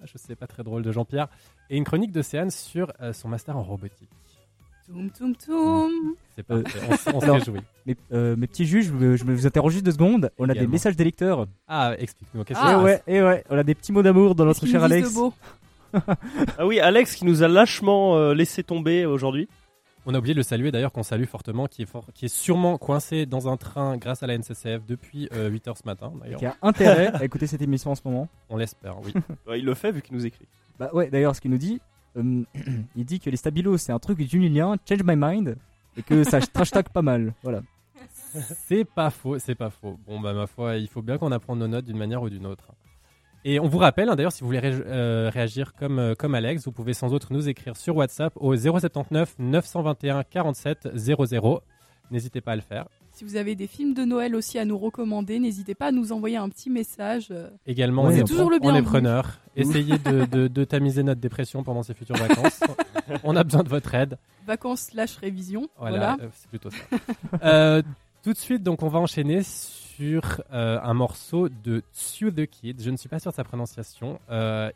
[0.02, 1.28] Ah, Je sais pas très drôle de Jean-Pierre.
[1.70, 4.10] Et une chronique d'Océane sur euh, son master en robotique.
[4.88, 5.92] Toum toum toum
[6.36, 6.80] C'est Euh, parfait.
[6.90, 7.62] On, s- on se alors- réjouit.
[7.86, 10.32] mes, euh, mes petits juges, je, me- je me vous interroge juste deux secondes.
[10.38, 10.72] On a des Également.
[10.74, 11.46] messages des lecteurs.
[11.68, 12.44] Ah, explique-nous.
[12.44, 12.84] Qu'est-ce se passe?
[12.84, 15.10] Ouais, et ouais, on a des petits mots d'amour dans notre Qu'est-ce cher qu'ils Alex.
[15.10, 15.34] de beau?
[16.58, 19.48] Ah oui, Alex qui nous a lâchement euh, laissé tomber aujourd'hui.
[20.06, 22.78] On a oublié de le saluer d'ailleurs, qu'on salue fortement, qui est, qui est sûrement
[22.78, 26.40] coincé dans un train grâce à la NCCF depuis 8h ce matin d'ailleurs.
[26.40, 28.28] Qui a intérêt à écouter cette émission en ce moment.
[28.50, 29.14] On l'espère, oui.
[29.48, 30.48] Ouais, il le fait vu qu'il nous écrit.
[30.80, 31.80] Bah ouais, d'ailleurs, ce qu'il nous dit,
[32.18, 32.44] euh,
[32.96, 35.56] il dit que les stabilos c'est un truc junilien, change my mind,
[35.98, 37.34] et que ça trash talk pas mal.
[37.44, 37.62] Voilà.
[38.68, 40.00] c'est pas faux, c'est pas faux.
[40.08, 42.46] Bon, bah ma foi, il faut bien qu'on apprenne nos notes d'une manière ou d'une
[42.46, 42.68] autre.
[43.44, 46.36] Et on vous rappelle, hein, d'ailleurs, si vous voulez ré- euh, réagir comme, euh, comme
[46.36, 51.62] Alex, vous pouvez sans autre nous écrire sur WhatsApp au 079 921 47 00.
[52.12, 52.88] N'hésitez pas à le faire.
[53.14, 56.12] Si vous avez des films de Noël aussi à nous recommander, n'hésitez pas à nous
[56.12, 57.28] envoyer un petit message.
[57.32, 58.84] euh, Également, Ouais, on, est, toujours le on est bienvenu.
[58.86, 59.40] preneur.
[59.56, 62.60] Essayez de, de- de tamiser notre dépression pendant ces futures vacances.
[63.24, 64.18] on a besoin de votre aide.
[64.48, 65.68] Vacances slash révision.
[65.78, 66.18] Voilà, Voilà.
[66.22, 66.78] euh, c'est plutôt ça.
[67.44, 67.82] Euh,
[68.24, 72.82] tout de suite, donc, on va enchaîner sur euh, un morceau de Tsu the Kid.
[72.82, 74.20] Je ne suis pas sûr de sa prononciation.
[74.30, 74.72] Euh,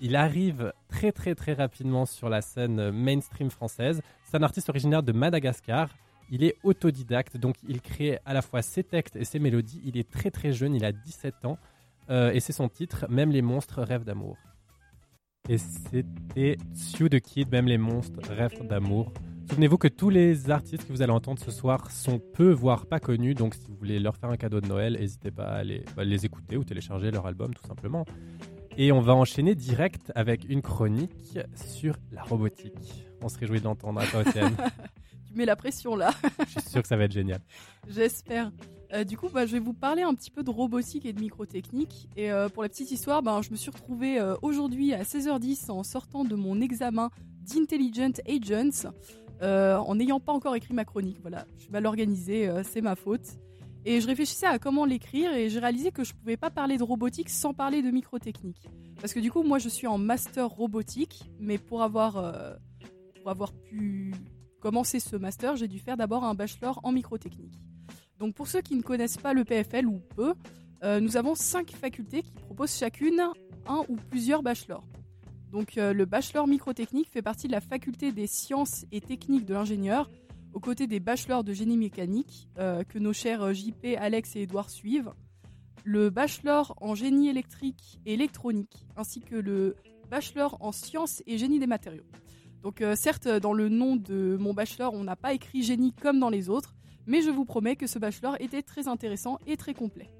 [0.00, 4.00] il arrive très très très rapidement sur la scène mainstream française.
[4.24, 5.90] C'est un artiste originaire de Madagascar.
[6.30, 9.80] Il est autodidacte, donc il crée à la fois ses textes et ses mélodies.
[9.84, 11.58] Il est très très jeune, il a 17 ans.
[12.10, 14.36] Euh, et c'est son titre, Même les monstres rêvent d'amour.
[15.48, 19.12] Et c'était Tsu the Kid, Même les monstres rêvent d'amour.
[19.48, 23.00] Souvenez-vous que tous les artistes que vous allez entendre ce soir sont peu, voire pas
[23.00, 23.34] connus.
[23.34, 26.04] Donc, si vous voulez leur faire un cadeau de Noël, n'hésitez pas à les, bah,
[26.04, 28.04] les écouter ou télécharger leur album, tout simplement.
[28.76, 33.06] Et on va enchaîner direct avec une chronique sur la robotique.
[33.22, 34.22] On se réjouit de l'entendre à toi.
[35.26, 36.10] Tu mets la pression là.
[36.46, 37.40] Je suis sûr que ça va être génial.
[37.86, 38.50] J'espère.
[38.94, 41.20] Euh, du coup, bah, je vais vous parler un petit peu de robotique et de
[41.20, 42.08] microtechnique.
[42.16, 45.70] Et euh, pour la petite histoire, bah, je me suis retrouvée euh, aujourd'hui à 16h10
[45.70, 47.10] en sortant de mon examen
[47.42, 48.90] d'Intelligent Agents,
[49.42, 51.18] euh, en n'ayant pas encore écrit ma chronique.
[51.20, 53.38] Voilà, je suis mal organisée, euh, c'est ma faute.
[53.84, 56.82] Et je réfléchissais à comment l'écrire et j'ai réalisé que je pouvais pas parler de
[56.82, 58.68] robotique sans parler de microtechnique.
[59.00, 62.54] Parce que du coup, moi, je suis en master robotique, mais pour avoir, euh,
[63.20, 64.12] pour avoir pu
[64.60, 67.58] commencer ce master, j'ai dû faire d'abord un bachelor en microtechnique.
[68.18, 70.34] Donc pour ceux qui ne connaissent pas le PFL ou peu,
[71.00, 73.20] nous avons cinq facultés qui proposent chacune
[73.68, 74.84] un ou plusieurs bachelors.
[75.52, 79.54] Donc euh, le bachelor microtechnique fait partie de la faculté des sciences et techniques de
[79.54, 80.10] l'ingénieur,
[80.52, 84.42] aux côtés des bachelors de génie mécanique euh, que nos chers euh, JP, Alex et
[84.42, 85.12] Edouard suivent,
[85.84, 89.76] le bachelor en génie électrique et électronique, ainsi que le
[90.10, 92.04] bachelor en sciences et génie des matériaux.
[92.62, 96.28] Donc certes, dans le nom de mon bachelor, on n'a pas écrit génie comme dans
[96.28, 96.74] les autres,
[97.06, 100.10] mais je vous promets que ce bachelor était très intéressant et très complet.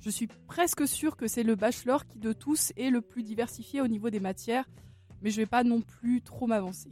[0.00, 3.80] Je suis presque sûre que c'est le bachelor qui de tous est le plus diversifié
[3.80, 4.68] au niveau des matières,
[5.22, 6.90] mais je vais pas non plus trop m'avancer.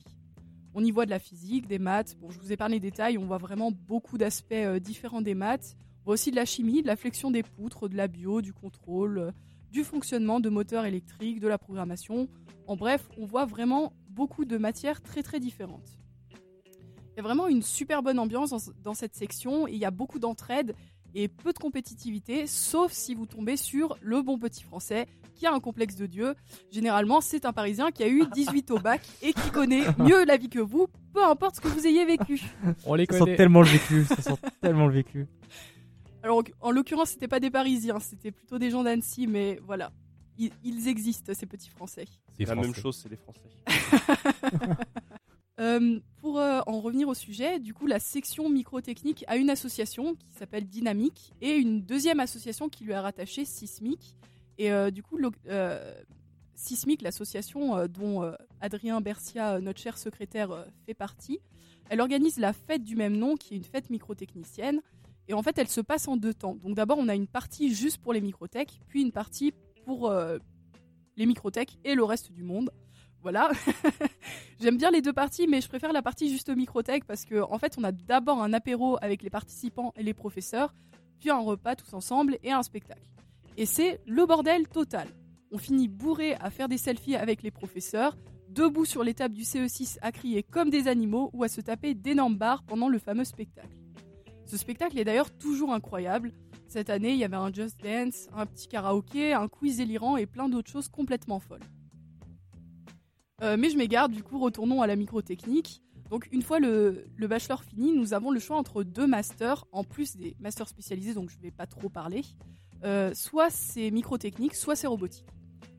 [0.75, 3.27] On y voit de la physique, des maths, bon je vous épargne les détails, on
[3.27, 6.89] voit vraiment beaucoup d'aspects euh, différents des maths, on voit aussi de la chimie, de
[6.89, 9.31] la flexion des poutres, de la bio, du contrôle, euh,
[9.71, 12.29] du fonctionnement de moteurs électriques, de la programmation,
[12.67, 15.99] en bref, on voit vraiment beaucoup de matières très très différentes.
[16.33, 19.69] Il y a vraiment une super bonne ambiance dans, cette section.
[19.69, 20.75] Il y a beaucoup d'entraide
[21.15, 25.53] et peu de compétitivité, sauf si vous tombez sur le bon petit français qui a
[25.53, 26.35] un complexe de Dieu.
[26.71, 30.37] Généralement, c'est un Parisien qui a eu 18 au bac et qui connaît mieux la
[30.37, 32.41] vie que vous, peu importe ce que vous ayez vécu.
[32.85, 33.37] On les Ça sent connaît.
[33.37, 34.05] tellement le vécu.
[34.05, 35.27] Ça sent tellement le vécu.
[36.23, 39.93] Alors, en l'occurrence, c'était pas des Parisiens, c'était plutôt des gens d'Annecy, mais voilà.
[40.39, 42.07] Ils, ils existent, ces petits Français.
[42.39, 43.41] Des La même chose, c'est les Français.
[45.61, 50.15] Euh, pour euh, en revenir au sujet, du coup, la section microtechnique a une association
[50.15, 54.17] qui s'appelle Dynamique et une deuxième association qui lui est rattachée, Sismic.
[54.59, 55.19] Et euh, du coup,
[56.55, 61.41] Sismic, l'association dont Adrien Bercia, notre cher secrétaire, fait partie,
[61.89, 64.81] elle organise la fête du même nom, qui est une fête microtechnicienne.
[65.29, 66.55] Et en fait, elle se passe en deux temps.
[66.55, 69.53] Donc d'abord, on a une partie juste pour les microtech, puis une partie
[69.85, 70.13] pour
[71.17, 72.71] les microtech et le reste du monde.
[73.25, 73.51] Voilà.
[74.61, 77.59] J'aime bien les deux parties, mais je préfère la partie juste microtech parce qu'en en
[77.59, 80.75] fait, on a d'abord un apéro avec les participants et les professeurs,
[81.21, 83.09] puis un repas tous ensemble et un spectacle.
[83.57, 85.09] Et c'est le bordel total.
[85.53, 88.15] On finit bourré à faire des selfies avec les professeurs,
[88.51, 91.95] debout sur les tables du CE6 à crier comme des animaux ou à se taper
[91.95, 93.75] d'énormes barres pendant le fameux spectacle.
[94.45, 96.33] Ce spectacle est d'ailleurs toujours incroyable.
[96.69, 100.27] Cette année, il y avait un Just Dance, un petit karaoké, un quiz délirant et
[100.27, 101.61] plein d'autres choses complètement folles.
[103.43, 105.83] Euh, mais je m'égare, du coup, retournons à la microtechnique.
[106.11, 109.85] Donc, une fois le, le bachelor fini, nous avons le choix entre deux masters, en
[109.85, 112.23] plus des masters spécialisés, donc je ne vais pas trop parler.
[112.85, 115.27] Euh, soit c'est microtechnique, soit c'est robotique.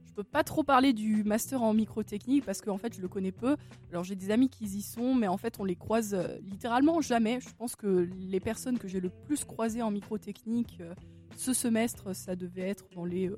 [0.06, 3.34] Je peux pas trop parler du master en microtechnique parce qu'en fait, je le connais
[3.34, 3.58] peu.
[3.92, 7.02] Alors, j'ai des amis qui y sont, mais en fait, on les croise euh, littéralement
[7.02, 7.40] jamais.
[7.42, 10.96] Je pense que les personnes que j'ai le plus croisées en microtechnique euh,
[11.36, 13.30] ce semestre, ça devait être dans les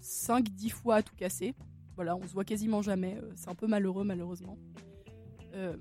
[0.00, 1.54] 5-10 fois à tout casser.
[1.98, 3.16] Voilà, on se voit quasiment jamais.
[3.20, 4.56] euh, C'est un peu malheureux, malheureusement.
[5.54, 5.76] Euh,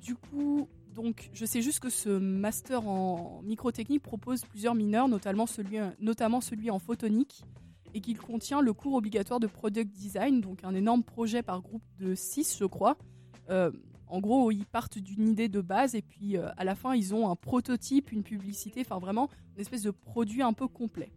[0.00, 5.46] du coup, donc, je sais juste que ce master en microtechnique propose plusieurs mineurs, notamment
[5.46, 7.44] celui, notamment celui en photonique,
[7.94, 11.84] et qu'il contient le cours obligatoire de product design, donc un énorme projet par groupe
[12.00, 12.96] de 6, je crois.
[13.48, 13.70] Euh,
[14.08, 17.30] en gros, ils partent d'une idée de base, et puis à la fin, ils ont
[17.30, 21.12] un prototype, une publicité, enfin vraiment une espèce de produit un peu complet.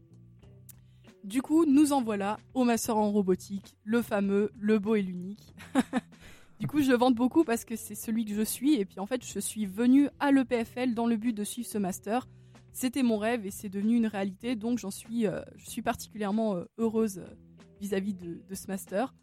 [1.26, 5.56] Du coup, nous en voilà au master en robotique, le fameux, le beau et l'unique.
[6.60, 8.76] du coup, je vante beaucoup parce que c'est celui que je suis.
[8.76, 11.80] Et puis en fait, je suis venue à l'EPFL dans le but de suivre ce
[11.80, 12.28] master.
[12.74, 14.56] C'était mon rêve et c'est devenu une réalité.
[14.56, 17.36] Donc j'en suis, euh, je suis particulièrement euh, heureuse euh,
[17.82, 19.16] vis-à-vis de, ce master.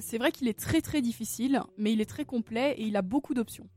[0.00, 3.02] C'est vrai qu'il est très très difficile, mais il est très complet et il a
[3.02, 3.68] beaucoup d'options.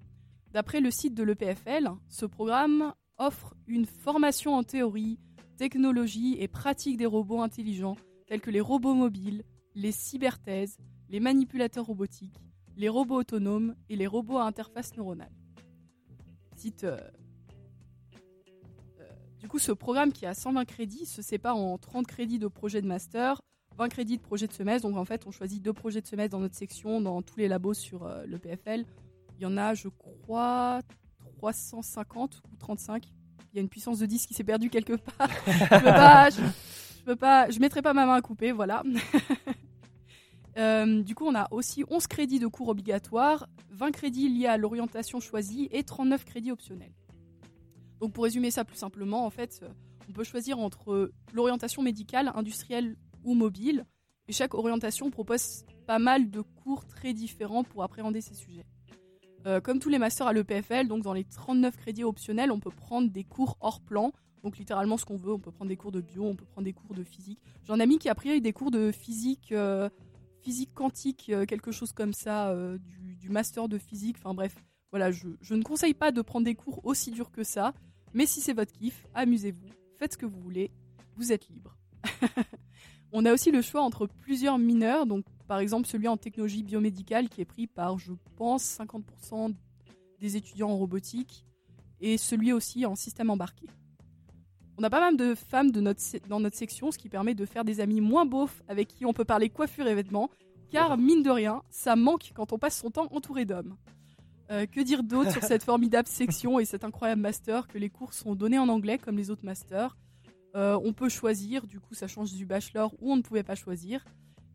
[0.53, 5.19] D'après le site de l'EPFL, ce programme offre une formation en théorie,
[5.57, 9.43] technologie et pratique des robots intelligents tels que les robots mobiles,
[9.75, 10.77] les cyberthèses,
[11.09, 12.39] les manipulateurs robotiques,
[12.75, 15.31] les robots autonomes et les robots à interface neuronale.
[16.83, 16.97] Euh,
[18.99, 19.05] euh,
[19.39, 22.81] du coup, ce programme qui a 120 crédits se sépare en 30 crédits de projet
[22.81, 23.39] de master,
[23.77, 24.87] 20 crédits de projet de semestre.
[24.87, 27.47] Donc en fait, on choisit deux projets de semestre dans notre section, dans tous les
[27.47, 28.85] labos sur euh, le PFL.
[29.39, 30.81] Il y en a, je crois,
[31.37, 33.16] 350 ou 35 il
[33.55, 35.29] y a une puissance de 10 qui s'est perdue quelque part.
[35.47, 36.41] je peux pas, je,
[37.07, 38.83] je pas, mettrai pas ma main à couper, voilà.
[40.57, 44.57] Euh, du coup, on a aussi 11 crédits de cours obligatoires, 20 crédits liés à
[44.57, 46.93] l'orientation choisie et 39 crédits optionnels.
[47.99, 49.63] Donc, pour résumer ça plus simplement, en fait,
[50.09, 53.85] on peut choisir entre l'orientation médicale, industrielle ou mobile.
[54.27, 58.65] Et chaque orientation propose pas mal de cours très différents pour appréhender ces sujets.
[59.47, 62.69] Euh, comme tous les masters à l'EPFL, donc dans les 39 crédits optionnels, on peut
[62.69, 64.11] prendre des cours hors plan.
[64.43, 66.65] Donc littéralement ce qu'on veut, on peut prendre des cours de bio, on peut prendre
[66.65, 67.39] des cours de physique.
[67.65, 69.89] J'en ai mis qui a pris des cours de physique, euh,
[70.41, 74.17] physique quantique, euh, quelque chose comme ça, du, du master de physique.
[74.19, 74.53] Enfin bref,
[74.91, 77.73] voilà, je, je ne conseille pas de prendre des cours aussi durs que ça.
[78.13, 80.71] Mais si c'est votre kiff, amusez-vous, faites ce que vous voulez,
[81.15, 81.77] vous êtes libre.
[83.13, 87.29] on a aussi le choix entre plusieurs mineurs, donc par exemple celui en technologie biomédicale
[87.29, 89.53] qui est pris par, je pense, 50%
[90.19, 91.45] des étudiants en robotique,
[92.01, 93.67] et celui aussi en système embarqué.
[94.77, 97.33] On a pas mal de femmes de notre se- dans notre section, ce qui permet
[97.33, 100.29] de faire des amis moins beaufs avec qui on peut parler coiffure et vêtements,
[100.69, 103.75] car mine de rien, ça manque quand on passe son temps entouré d'hommes.
[104.51, 108.13] Euh, que dire d'autre sur cette formidable section et cet incroyable master que les cours
[108.13, 109.97] sont donnés en anglais comme les autres masters?
[110.55, 113.55] Euh, On peut choisir, du coup ça change du bachelor où on ne pouvait pas
[113.55, 114.05] choisir.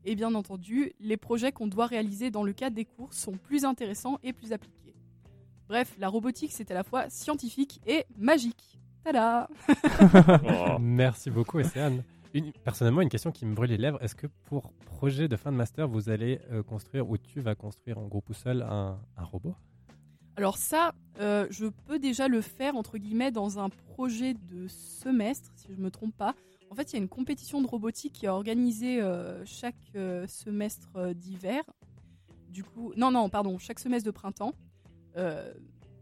[0.04, 3.64] Et bien entendu, les projets qu'on doit réaliser dans le cadre des cours sont plus
[3.64, 4.94] intéressants et plus appliqués.
[5.68, 8.78] Bref, la robotique c'est à la fois scientifique et magique.
[9.04, 9.48] Tada
[10.44, 10.78] Oh.
[10.80, 12.02] Merci beaucoup, Océane.
[12.34, 14.02] Une- personnellement, une question qui me brûle les lèvres.
[14.02, 17.54] Est-ce que pour projet de fin de master, vous allez euh, construire ou tu vas
[17.54, 19.54] construire en groupe ou seul un, un robot?
[20.36, 25.50] Alors ça, euh, je peux déjà le faire entre guillemets dans un projet de semestre,
[25.56, 26.34] si je me trompe pas.
[26.72, 30.26] En fait, il y a une compétition de robotique qui est organisée euh, chaque euh,
[30.26, 31.62] semestre euh, d'hiver.
[32.48, 34.54] Du coup, non, non, pardon, chaque semestre de printemps.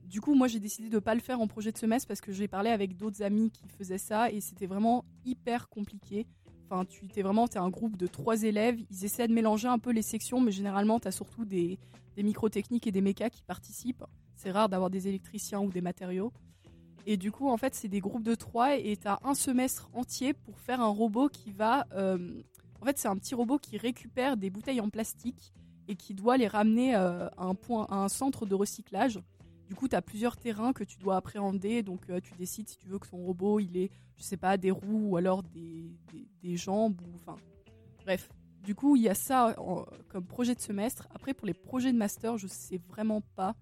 [0.05, 2.31] Du coup, moi, j'ai décidé de pas le faire en projet de semestre parce que
[2.31, 6.29] j'ai parlé avec d'autres amis qui faisaient ça et c'était vraiment hyper compliqué.
[6.69, 8.79] Enfin, tu es vraiment, es un groupe de trois élèves.
[8.91, 11.81] Ils essaient de mélanger un peu les sections, mais généralement, tu as surtout des,
[12.15, 14.05] des microtechniques et des mécas qui participent.
[14.37, 16.33] C'est rare d'avoir des électriciens ou des matériaux.
[17.07, 19.89] Et du coup, en fait, c'est des groupes de trois et tu as un semestre
[19.95, 21.87] entier pour faire un robot qui va.
[21.95, 22.43] euh,
[22.81, 25.53] en fait, c'est un petit robot qui récupère des bouteilles en plastique
[25.89, 29.21] et qui doit les ramener euh, à, un point, à un centre de recyclage.
[29.69, 31.83] Du coup, tu as plusieurs terrains que tu dois appréhender.
[31.83, 34.57] Donc, euh, tu décides si tu veux que ton robot, il ait, je sais pas,
[34.57, 35.91] des roues ou alors des,
[36.43, 37.01] des, jambes.
[37.03, 37.37] Ou, enfin,
[38.05, 38.29] bref.
[38.63, 39.57] Du coup, il y a ça
[40.09, 41.09] comme projet de semestre.
[41.15, 43.55] Après, pour les projets de master, je sais vraiment pas.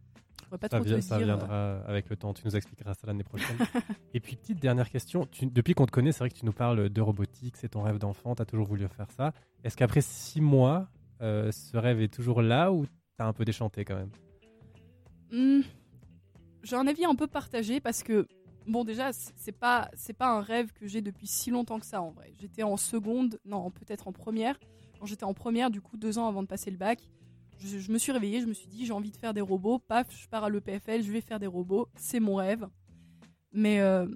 [0.50, 1.28] Pas Ça, trop vient- te ça dire.
[1.28, 1.36] euh.
[1.36, 3.56] viendra avec le temps, tu nous expliqueras ça l'année prochaine.
[4.14, 6.52] Et puis, petite dernière question, tu- depuis qu'on te connaît, c'est vrai que tu nous
[6.52, 9.32] parles de robotique, c'est ton rêve d'enfant, tu as toujours voulu faire ça.
[9.64, 10.88] Est-ce qu'après six mois,
[11.20, 12.86] euh, ce rêve est toujours là ou
[13.18, 14.10] t'as un peu déchanté quand même?
[15.30, 15.60] Hmm,
[16.62, 18.26] j'ai un avis un peu partagé parce que
[18.66, 22.00] bon déjà c'est pas c'est pas un rêve que j'ai depuis si longtemps que ça
[22.00, 22.32] en vrai.
[22.40, 24.58] J'étais en seconde, non peut-être en première.
[24.98, 27.00] Quand j'étais en première, du coup deux ans avant de passer le bac,
[27.58, 29.78] je, me suis réveillée, je me suis dit j'ai envie de faire des robots.
[29.78, 32.66] Paf, je pars à l'EPFL, je vais faire des robots, c'est mon rêve.
[33.52, 34.06] Mais euh,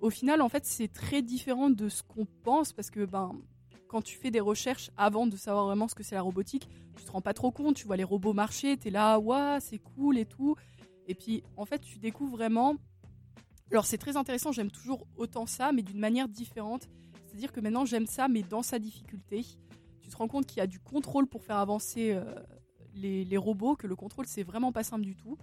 [0.00, 3.32] au final en fait c'est très différent de ce qu'on pense parce que ben
[3.86, 7.04] quand tu fais des recherches avant de savoir vraiment ce que c'est la robotique, tu
[7.04, 10.18] te rends pas trop compte, tu vois les robots marcher, t'es là, waouh, c'est cool
[10.18, 10.56] et tout.
[11.06, 12.76] Et puis, en fait, tu découvres vraiment.
[13.70, 16.88] Alors, c'est très intéressant, j'aime toujours autant ça, mais d'une manière différente.
[17.26, 19.44] C'est-à-dire que maintenant, j'aime ça, mais dans sa difficulté.
[20.00, 22.24] Tu te rends compte qu'il y a du contrôle pour faire avancer euh,
[22.96, 25.36] les, robots, que le contrôle, c'est vraiment pas simple du tout.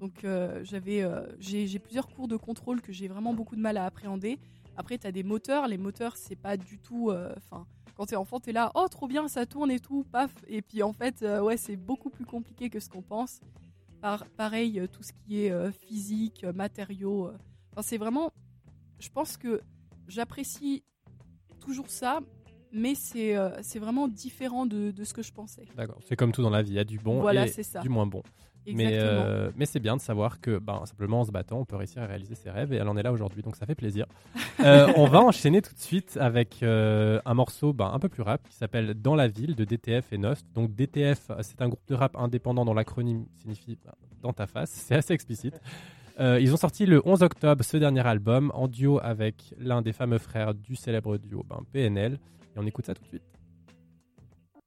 [0.00, 3.76] Donc, euh, j'avais, euh, j'ai plusieurs cours de contrôle que j'ai vraiment beaucoup de mal
[3.76, 4.38] à appréhender.
[4.76, 5.66] Après, tu as des moteurs.
[5.66, 7.10] Les moteurs, c'est pas du tout.
[7.10, 7.66] euh, Enfin,
[7.96, 10.32] quand t'es enfant, t'es là, oh, trop bien, ça tourne et tout, paf.
[10.46, 13.40] Et puis, en fait, ouais, c'est beaucoup plus compliqué que ce qu'on pense.
[14.00, 17.32] Par, pareil, tout ce qui est physique, matériaux.
[17.72, 18.30] Enfin, c'est vraiment.
[19.00, 19.60] Je pense que
[20.06, 20.84] j'apprécie
[21.58, 22.20] toujours ça,
[22.72, 25.64] mais c'est euh, c'est vraiment différent de, de ce que je pensais.
[25.76, 27.80] D'accord, c'est comme tout dans la vie, il y a du bon Voilà, et ça.
[27.80, 28.22] du moins bon.
[28.70, 29.22] Mais, Exactement.
[29.24, 32.02] euh, mais c'est bien de savoir que ben, simplement en se battant, on peut réussir
[32.02, 34.06] à réaliser ses rêves et elle en est là aujourd'hui, donc ça fait plaisir.
[34.60, 38.42] Euh, on va enchaîner tout de suite avec un morceau ben, un peu plus rap
[38.48, 40.44] qui s'appelle Dans la ville de DTF et Nost.
[40.52, 44.70] Donc DTF, c'est un groupe de rap indépendant dont l'acronyme signifie ben, dans ta face,
[44.88, 45.60] c'est assez explicite.
[46.20, 49.92] Euh, ils ont sorti le 11 octobre ce dernier album en duo avec l'un des
[49.92, 52.18] fameux frères du célèbre duo ben, PNL.
[52.54, 53.22] Et on écoute ça tout de suite.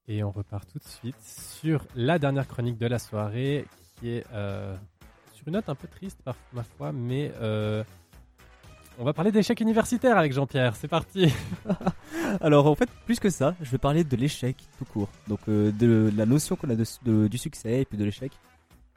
[0.08, 3.66] Et on repart tout de suite sur la dernière chronique de la soirée,
[4.00, 4.76] qui est euh,
[5.34, 7.84] sur une note un peu triste par ma foi, mais euh,
[8.98, 10.76] on va parler d'échecs universitaires avec Jean-Pierre.
[10.76, 11.32] C'est parti.
[12.42, 15.10] Alors en fait, plus que ça, je vais parler de l'échec tout court.
[15.28, 18.32] Donc euh, de la notion qu'on a du succès et puis de l'échec.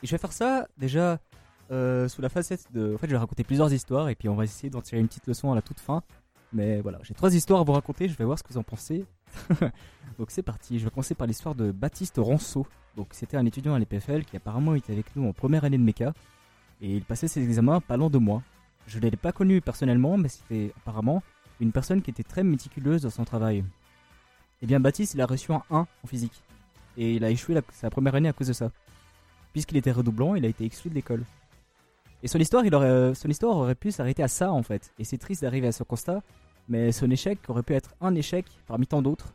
[0.02, 1.18] Et je vais faire ça déjà
[1.70, 2.94] sous la facette de...
[2.94, 5.08] En fait, je vais raconter plusieurs histoires et puis on va essayer d'en tirer une
[5.08, 6.02] petite leçon à la toute fin.
[6.54, 8.62] Mais voilà, j'ai trois histoires à vous raconter, je vais voir ce que vous en
[8.62, 9.04] pensez.
[10.18, 12.66] Donc c'est parti, je vais commencer par l'histoire de Baptiste Ranceau.
[12.96, 15.82] Donc c'était un étudiant à l'EPFL qui apparemment était avec nous en première année de
[15.82, 16.14] méca.
[16.80, 18.42] Et il passait ses examens pas loin de moi.
[18.86, 21.22] Je ne l'ai pas connu personnellement, mais c'était apparemment
[21.60, 23.64] une personne qui était très méticuleuse dans son travail.
[24.62, 26.42] Eh bien, Baptiste, il a reçu un 1 en physique.
[26.96, 28.70] Et il a échoué sa première année à cause de ça.
[29.52, 31.24] Puisqu'il était redoublant, il a été exclu de l'école.
[32.22, 34.92] Et son histoire, il aurait, euh, son histoire aurait pu s'arrêter à ça, en fait.
[34.98, 36.22] Et c'est triste d'arriver à ce constat,
[36.68, 39.34] mais son échec aurait pu être un échec parmi tant d'autres.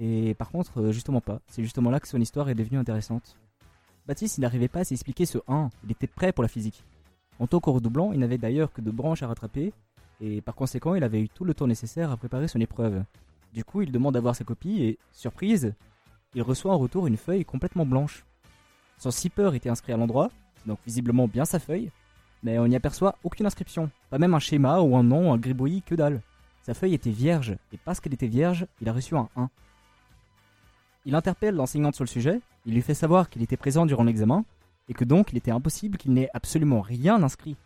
[0.00, 1.40] Et par contre, euh, justement pas.
[1.48, 3.36] C'est justement là que son histoire est devenue intéressante.
[4.06, 5.70] Baptiste, il n'arrivait pas à s'expliquer ce 1.
[5.84, 6.84] Il était prêt pour la physique.
[7.38, 9.72] En tant que redoublant, il n'avait d'ailleurs que deux branches à rattraper,
[10.20, 13.02] et par conséquent, il avait eu tout le temps nécessaire à préparer son épreuve.
[13.52, 15.74] Du coup, il demande d'avoir sa copie et, surprise,
[16.34, 18.24] il reçoit en retour une feuille complètement blanche.
[18.98, 20.30] Son zipper était inscrit à l'endroit,
[20.66, 21.90] donc visiblement bien sa feuille,
[22.42, 25.82] mais on n'y aperçoit aucune inscription, pas même un schéma ou un nom, un gribouillis,
[25.82, 26.20] que dalle.
[26.64, 29.50] Sa feuille était vierge, et parce qu'elle était vierge, il a reçu un 1.
[31.04, 34.46] Il interpelle l'enseignante sur le sujet, il lui fait savoir qu'il était présent durant l'examen,
[34.88, 37.56] et que donc il était impossible qu'il n'ait absolument rien inscrit.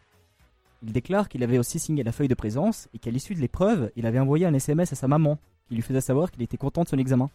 [0.82, 3.92] Il déclare qu'il avait aussi signé la feuille de présence et qu'à l'issue de l'épreuve,
[3.94, 5.38] il avait envoyé un SMS à sa maman
[5.68, 7.30] qui lui faisait savoir qu'il était content de son examen.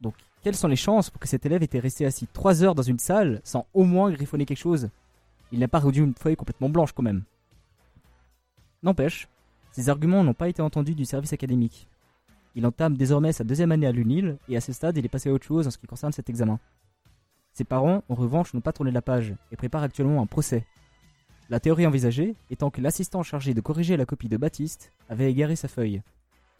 [0.00, 2.82] Donc, quelles sont les chances pour que cet élève était resté assis 3 heures dans
[2.82, 4.88] une salle sans au moins griffonner quelque chose?
[5.52, 7.22] Il n'a pas rendu une feuille complètement blanche quand même.
[8.82, 9.28] N'empêche,
[9.74, 11.88] ces arguments n'ont pas été entendus du service académique.
[12.54, 15.30] Il entame désormais sa deuxième année à l'UNIL et à ce stade, il est passé
[15.30, 16.60] à autre chose en ce qui concerne cet examen.
[17.52, 20.64] Ses parents, en revanche, n'ont pas tourné la page et préparent actuellement un procès.
[21.50, 25.56] La théorie envisagée étant que l'assistant chargé de corriger la copie de Baptiste avait égaré
[25.56, 26.02] sa feuille.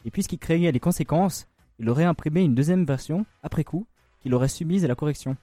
[0.03, 1.47] Et puisqu'il craignait les conséquences,
[1.79, 3.87] il aurait imprimé une deuxième version, après coup,
[4.19, 5.37] qu'il aurait soumise à la correction.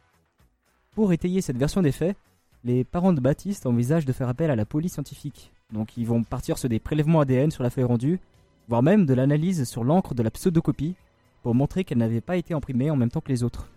[0.95, 2.19] Pour étayer cette version des faits,
[2.65, 5.52] les parents de Baptiste envisagent de faire appel à la police scientifique.
[5.73, 8.21] Donc ils vont partir sur des prélèvements ADN sur la feuille rendue,
[8.69, 10.95] voire même de l'analyse sur l'encre de la pseudocopie,
[11.43, 13.69] pour montrer qu'elle n'avait pas été imprimée en même temps que les autres.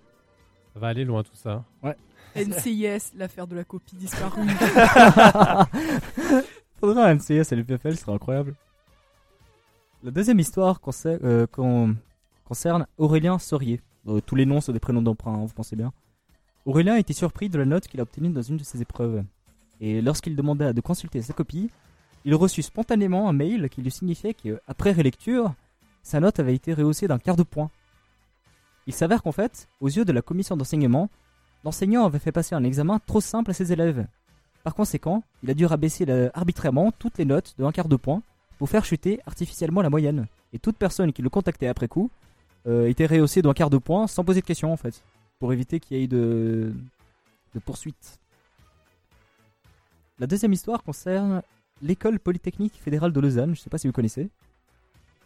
[0.73, 1.63] Ça va aller loin tout ça.
[2.35, 4.41] NCIS, l'affaire de la copie disparue.
[6.79, 8.55] Faudra un NCS à l'UPFL, ce serait incroyable.
[10.03, 11.95] La deuxième histoire euh, con-
[12.43, 13.81] concerne Aurélien Saurier.
[14.07, 15.93] Euh, tous les noms sont des prénoms d'emprunt, hein, vous pensez bien.
[16.65, 19.23] Aurélien était surpris de la note qu'il a obtenue dans une de ses épreuves.
[19.79, 21.69] Et lorsqu'il demanda de consulter sa copie,
[22.25, 25.53] il reçut spontanément un mail qui lui signifiait qu'après rélecture,
[26.03, 27.69] sa note avait été rehaussée d'un quart de point.
[28.87, 31.09] Il s'avère qu'en fait, aux yeux de la commission d'enseignement,
[31.63, 34.05] l'enseignant avait fait passer un examen trop simple à ses élèves.
[34.63, 37.95] Par conséquent, il a dû rabaisser la- arbitrairement toutes les notes de un quart de
[37.95, 38.21] point
[38.57, 40.27] pour faire chuter artificiellement la moyenne.
[40.53, 42.09] Et toute personne qui le contactait après coup
[42.67, 45.03] euh, était rehaussée d'un quart de point sans poser de questions en fait,
[45.39, 46.73] pour éviter qu'il y ait de,
[47.53, 48.19] de poursuites.
[50.17, 51.41] La deuxième histoire concerne
[51.81, 54.29] l'école polytechnique fédérale de Lausanne, je ne sais pas si vous connaissez.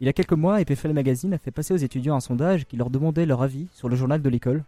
[0.01, 2.77] Il y a quelques mois, EPFL Magazine a fait passer aux étudiants un sondage qui
[2.77, 4.63] leur demandait leur avis sur le journal de l'école.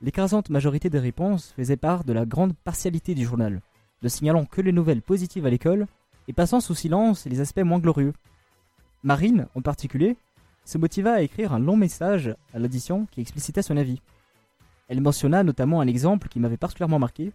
[0.00, 3.60] L'écrasante majorité des réponses faisait part de la grande partialité du journal,
[4.02, 5.86] ne signalant que les nouvelles positives à l'école
[6.28, 8.12] et passant sous silence les aspects moins glorieux.
[9.02, 10.16] Marine, en particulier,
[10.64, 14.00] se motiva à écrire un long message à l'audition qui explicitait son avis.
[14.88, 17.32] Elle mentionna notamment un exemple qui m'avait particulièrement marqué.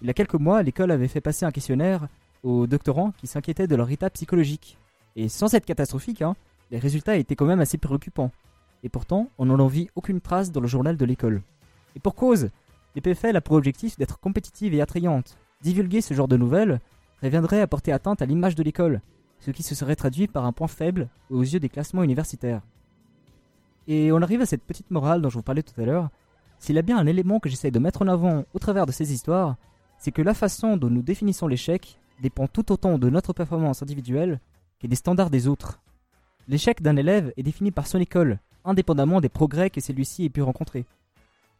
[0.00, 2.08] Il y a quelques mois, l'école avait fait passer un questionnaire
[2.42, 4.78] aux doctorants qui s'inquiétaient de leur état psychologique.
[5.16, 6.36] Et sans être catastrophique, hein,
[6.70, 8.30] les résultats étaient quand même assez préoccupants.
[8.82, 11.42] Et pourtant, on n'en vit aucune trace dans le journal de l'école.
[11.94, 12.50] Et pour cause,
[12.94, 15.38] les PFL a pour objectif d'être compétitive et attrayante.
[15.62, 16.80] Divulguer ce genre de nouvelles
[17.22, 19.00] reviendrait à porter atteinte à l'image de l'école,
[19.40, 22.62] ce qui se serait traduit par un point faible aux yeux des classements universitaires.
[23.88, 26.10] Et on arrive à cette petite morale dont je vous parlais tout à l'heure.
[26.58, 28.92] S'il y a bien un élément que j'essaye de mettre en avant au travers de
[28.92, 29.56] ces histoires,
[29.98, 34.40] c'est que la façon dont nous définissons l'échec dépend tout autant de notre performance individuelle
[34.80, 35.80] que des standards des autres.
[36.48, 40.42] L'échec d'un élève est défini par son école, indépendamment des progrès que celui-ci ait pu
[40.42, 40.84] rencontrer.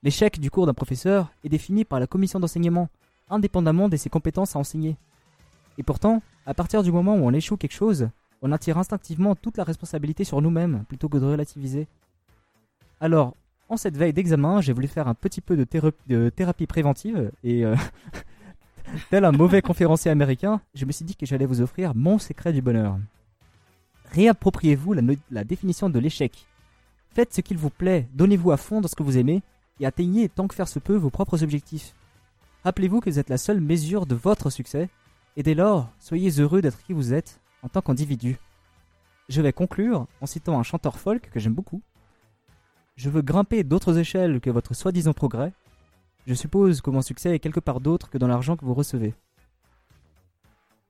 [0.02, 2.88] L'échec du cours d'un professeur est défini par la commission d'enseignement,
[3.28, 4.96] indépendamment de ses compétences à enseigner.
[5.78, 8.08] Et pourtant, à partir du moment où on échoue quelque chose,
[8.42, 11.86] on attire instinctivement toute la responsabilité sur nous-mêmes plutôt que de relativiser.
[13.00, 13.34] Alors,
[13.68, 17.32] en cette veille d'examen, j'ai voulu faire un petit peu de, théra- de thérapie préventive
[17.42, 17.74] et, euh,
[19.10, 22.52] tel un mauvais conférencier américain, je me suis dit que j'allais vous offrir mon secret
[22.52, 22.98] du bonheur.
[24.12, 26.46] Réappropriez-vous la, la définition de l'échec.
[27.10, 29.42] Faites ce qu'il vous plaît, donnez-vous à fond dans ce que vous aimez
[29.80, 31.94] et atteignez tant que faire se peut vos propres objectifs.
[32.64, 34.88] Rappelez-vous que vous êtes la seule mesure de votre succès
[35.36, 38.38] et dès lors, soyez heureux d'être qui vous êtes en tant qu'individu.
[39.28, 41.82] Je vais conclure en citant un chanteur folk que j'aime beaucoup.
[42.96, 45.52] Je veux grimper d'autres échelles que votre soi-disant progrès.
[46.26, 49.14] Je suppose que mon succès est quelque part d'autre que dans l'argent que vous recevez.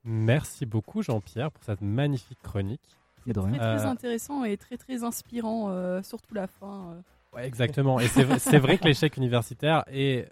[0.04, 2.80] Merci beaucoup Jean-Pierre pour cette magnifique chronique.
[3.26, 3.34] Rien.
[3.34, 6.92] Très, très Euh, intéressant et très très inspirant, euh, surtout la fin.
[6.92, 7.36] euh.
[7.36, 7.98] Ouais, exactement.
[7.98, 10.28] Et c'est vrai, c'est que l'échec universitaire est.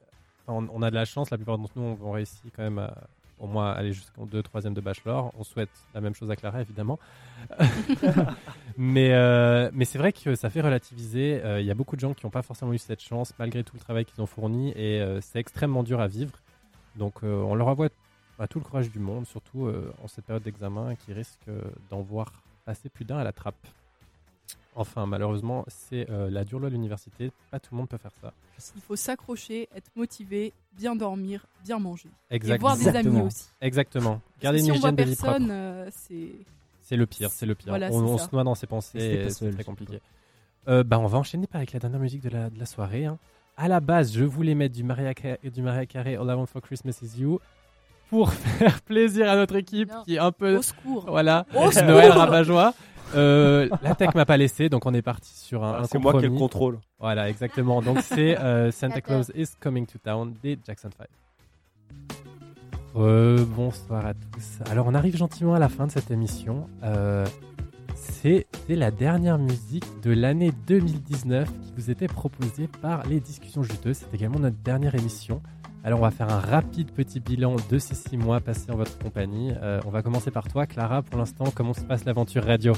[0.47, 2.95] On, on a de la chance, la plupart d'entre nous ont réussi quand même à
[3.39, 5.33] au moins aller jusqu'en 2 3 de bachelor.
[5.39, 6.99] On souhaite la même chose à Clara, évidemment.
[8.77, 11.43] mais euh, mais c'est vrai que ça fait relativiser.
[11.45, 13.65] Euh, Il y a beaucoup de gens qui n'ont pas forcément eu cette chance, malgré
[13.65, 16.33] tout le travail qu'ils ont fourni, et euh, c'est extrêmement dur à vivre.
[16.97, 17.89] Donc on leur envoie
[18.39, 19.69] bah, tout le courage du monde, surtout
[20.03, 21.47] en cette période d'examen qui risque
[21.91, 22.31] d'en voir
[22.65, 23.57] passer plus d'un à la trappe.
[24.77, 27.31] Enfin, malheureusement, c'est euh, la dure loi de l'université.
[27.51, 28.33] Pas tout le monde peut faire ça.
[28.77, 32.09] Il faut s'accrocher, être motivé, bien dormir, bien manger.
[32.31, 33.47] Et Exact- voir des amis aussi.
[33.61, 34.21] Exactement.
[34.43, 35.33] Garder une si on voit hygiène de vie propre.
[35.33, 36.29] personne, euh, c'est.
[36.83, 37.69] C'est le pire, c'est le pire.
[37.71, 38.25] Voilà, on c'est on ça.
[38.27, 40.01] se noie dans ses pensées et pas c'est seul, très compliqué.
[40.69, 43.05] Euh, bah, on va enchaîner par avec la dernière musique de la, de la soirée.
[43.07, 43.19] hein.
[43.57, 46.47] À la base, je voulais mettre du Mariah, Carey, du Mariah Carey All I Want
[46.47, 47.39] for Christmas Is You
[48.11, 50.03] pour faire plaisir à notre équipe Non.
[50.05, 51.07] qui est un peu Au secours.
[51.09, 52.75] voilà Au secours Noël rabat-joie.
[53.15, 55.99] Euh, la tech m'a pas laissé, donc on est parti sur un, un Ah, c'est
[55.99, 56.79] moi qui ai le contrôle.
[56.99, 57.83] Voilà, exactement.
[57.83, 61.07] Donc c'est euh, Santa Claus is Coming to Town des Jackson 5.
[62.97, 64.71] Euh, bonsoir à tous.
[64.71, 66.69] Alors on arrive gentiment à la fin de cette émission.
[66.85, 67.27] Euh,
[67.97, 68.47] C'était
[68.77, 73.99] la dernière musique de l'année 2019 qui vous était proposée par les discussions juteuses.
[73.99, 75.43] C'est également notre dernière émission.
[75.87, 78.99] Alors on va faire un rapide petit bilan de ces six mois passés en votre
[78.99, 79.53] compagnie.
[79.63, 81.03] Euh, on va commencer par toi, Clara.
[81.03, 82.73] Pour l'instant, comment se passe l'aventure radio?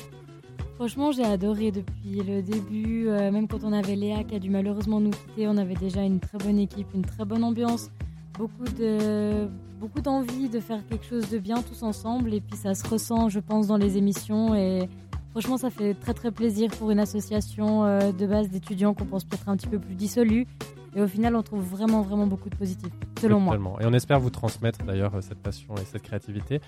[0.75, 3.07] Franchement, j'ai adoré depuis le début.
[3.07, 6.03] euh, même quand on avait Léa qui a dû malheureusement nous quitter, on avait déjà
[6.03, 7.93] une très bonne équipe, une très bonne ambiance,
[8.37, 9.47] beaucoup de
[9.79, 12.35] beaucoup d'envie de faire quelque chose de bien tous ensemble.
[12.35, 14.53] Et puis ça se ressent, je pense, dans les émissions.
[14.57, 14.89] Et
[15.31, 19.23] franchement, ça fait très très plaisir pour une association euh, de base d'étudiants qu'on pense
[19.23, 20.49] peut-être un petit peu plus dissolue.
[20.97, 23.59] Et au final, on trouve vraiment vraiment beaucoup de positifs, selon moi.
[23.81, 26.61] Et on espère vous transmettre d'ailleurs euh, cette passion et cette créativité.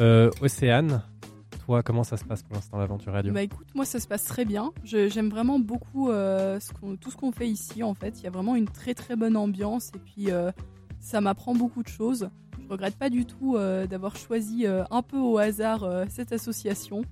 [0.00, 1.02] Euh, Océane,
[1.64, 3.32] toi, comment ça se passe pour l'instant l'aventure radio?
[3.32, 4.72] Bah écoute, moi ça se passe très bien.
[4.82, 8.20] J'aime vraiment beaucoup euh, ce tout ce qu'on fait ici en fait.
[8.20, 10.50] Il y a vraiment une très très bonne ambiance et puis euh,
[10.98, 12.28] ça m'apprend beaucoup de choses.
[12.60, 16.32] Je regrette pas du tout euh, d'avoir choisi euh, un peu au hasard euh, cette
[16.32, 17.02] association.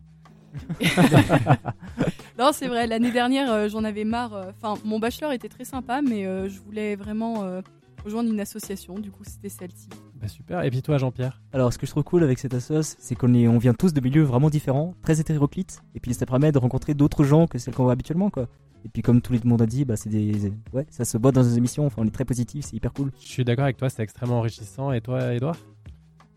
[2.39, 4.35] non, c'est vrai, l'année dernière euh, j'en avais marre.
[4.35, 7.61] euh, Enfin, mon bachelor était très sympa, mais euh, je voulais vraiment euh,
[8.05, 8.95] rejoindre une association.
[8.99, 9.89] Du coup, c'était celle-ci.
[10.21, 10.63] Bah, Super.
[10.65, 11.41] Et puis toi, Jean-Pierre?
[11.53, 13.93] Alors, ce que je trouve cool avec cette assoce, c'est qu'on est, on vient tous
[13.93, 17.59] de milieux vraiment différents, très hétéroclites, et puis ça permet de rencontrer d'autres gens que
[17.59, 18.49] celles qu'on voit habituellement, quoi.
[18.87, 21.33] Et puis, comme tout le monde a dit, bah, c'est des, ouais, ça se boit
[21.33, 21.87] dans nos émissions.
[21.87, 23.11] Enfin, on est très positif, c'est hyper cool.
[23.19, 24.93] Je suis d'accord avec toi, c'est extrêmement enrichissant.
[24.93, 25.57] Et toi, Edouard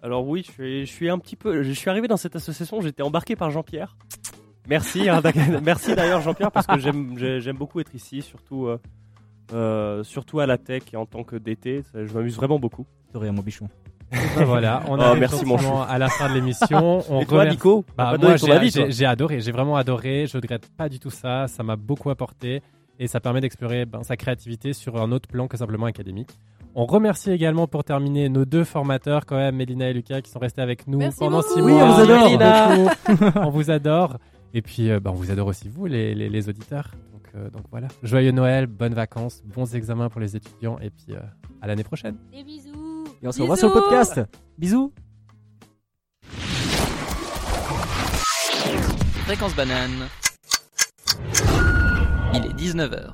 [0.04, 1.64] Alors oui, je suis, je suis un petit peu.
[1.64, 3.98] Je suis arrivé dans cette association, j'étais embarqué par Jean-Pierre.
[4.70, 5.22] Merci, hein,
[5.64, 8.78] merci d'ailleurs Jean-Pierre parce que j'aime j'ai- j'aime beaucoup être ici, surtout euh,
[9.54, 12.86] euh, surtout à la tech et en tant que DT, ça- je m'amuse vraiment beaucoup.
[13.14, 13.70] De rien, mon bichon.
[14.12, 17.04] Bah voilà, on Oh, arrive merci, mon à la fin de l'émission.
[17.10, 18.16] On Et toi, remercie- Nico Bah,
[18.89, 20.28] j'ai adoré, j'ai vraiment adoré.
[20.28, 21.48] Je regrette pas du tout ça.
[21.48, 22.62] Ça m'a beaucoup apporté
[23.00, 26.30] et ça permet d'explorer ben, sa créativité sur un autre plan que simplement académique.
[26.80, 30.38] On remercie également pour terminer nos deux formateurs quand même, Mélina et Lucas, qui sont
[30.38, 31.53] restés avec nous Merci pendant beaucoup.
[31.55, 31.84] six Oui, mois.
[31.86, 32.91] on vous adore.
[33.47, 34.17] On vous adore.
[34.53, 36.91] Et puis, euh, ben, on vous adore aussi vous, les, les- les auditeurs.
[37.11, 37.88] Donc, euh, donc voilà.
[38.03, 41.19] Joyeux Noël, bonnes vacances, bons examens pour les étudiants et puis euh,
[41.61, 42.15] à l'année prochaine.
[42.32, 43.05] Des bisous.
[43.23, 44.21] Et on se revoit sur le podcast.
[44.59, 44.93] Bisous.
[49.25, 50.07] Fréquence banane.
[52.36, 53.13] Il est 19h.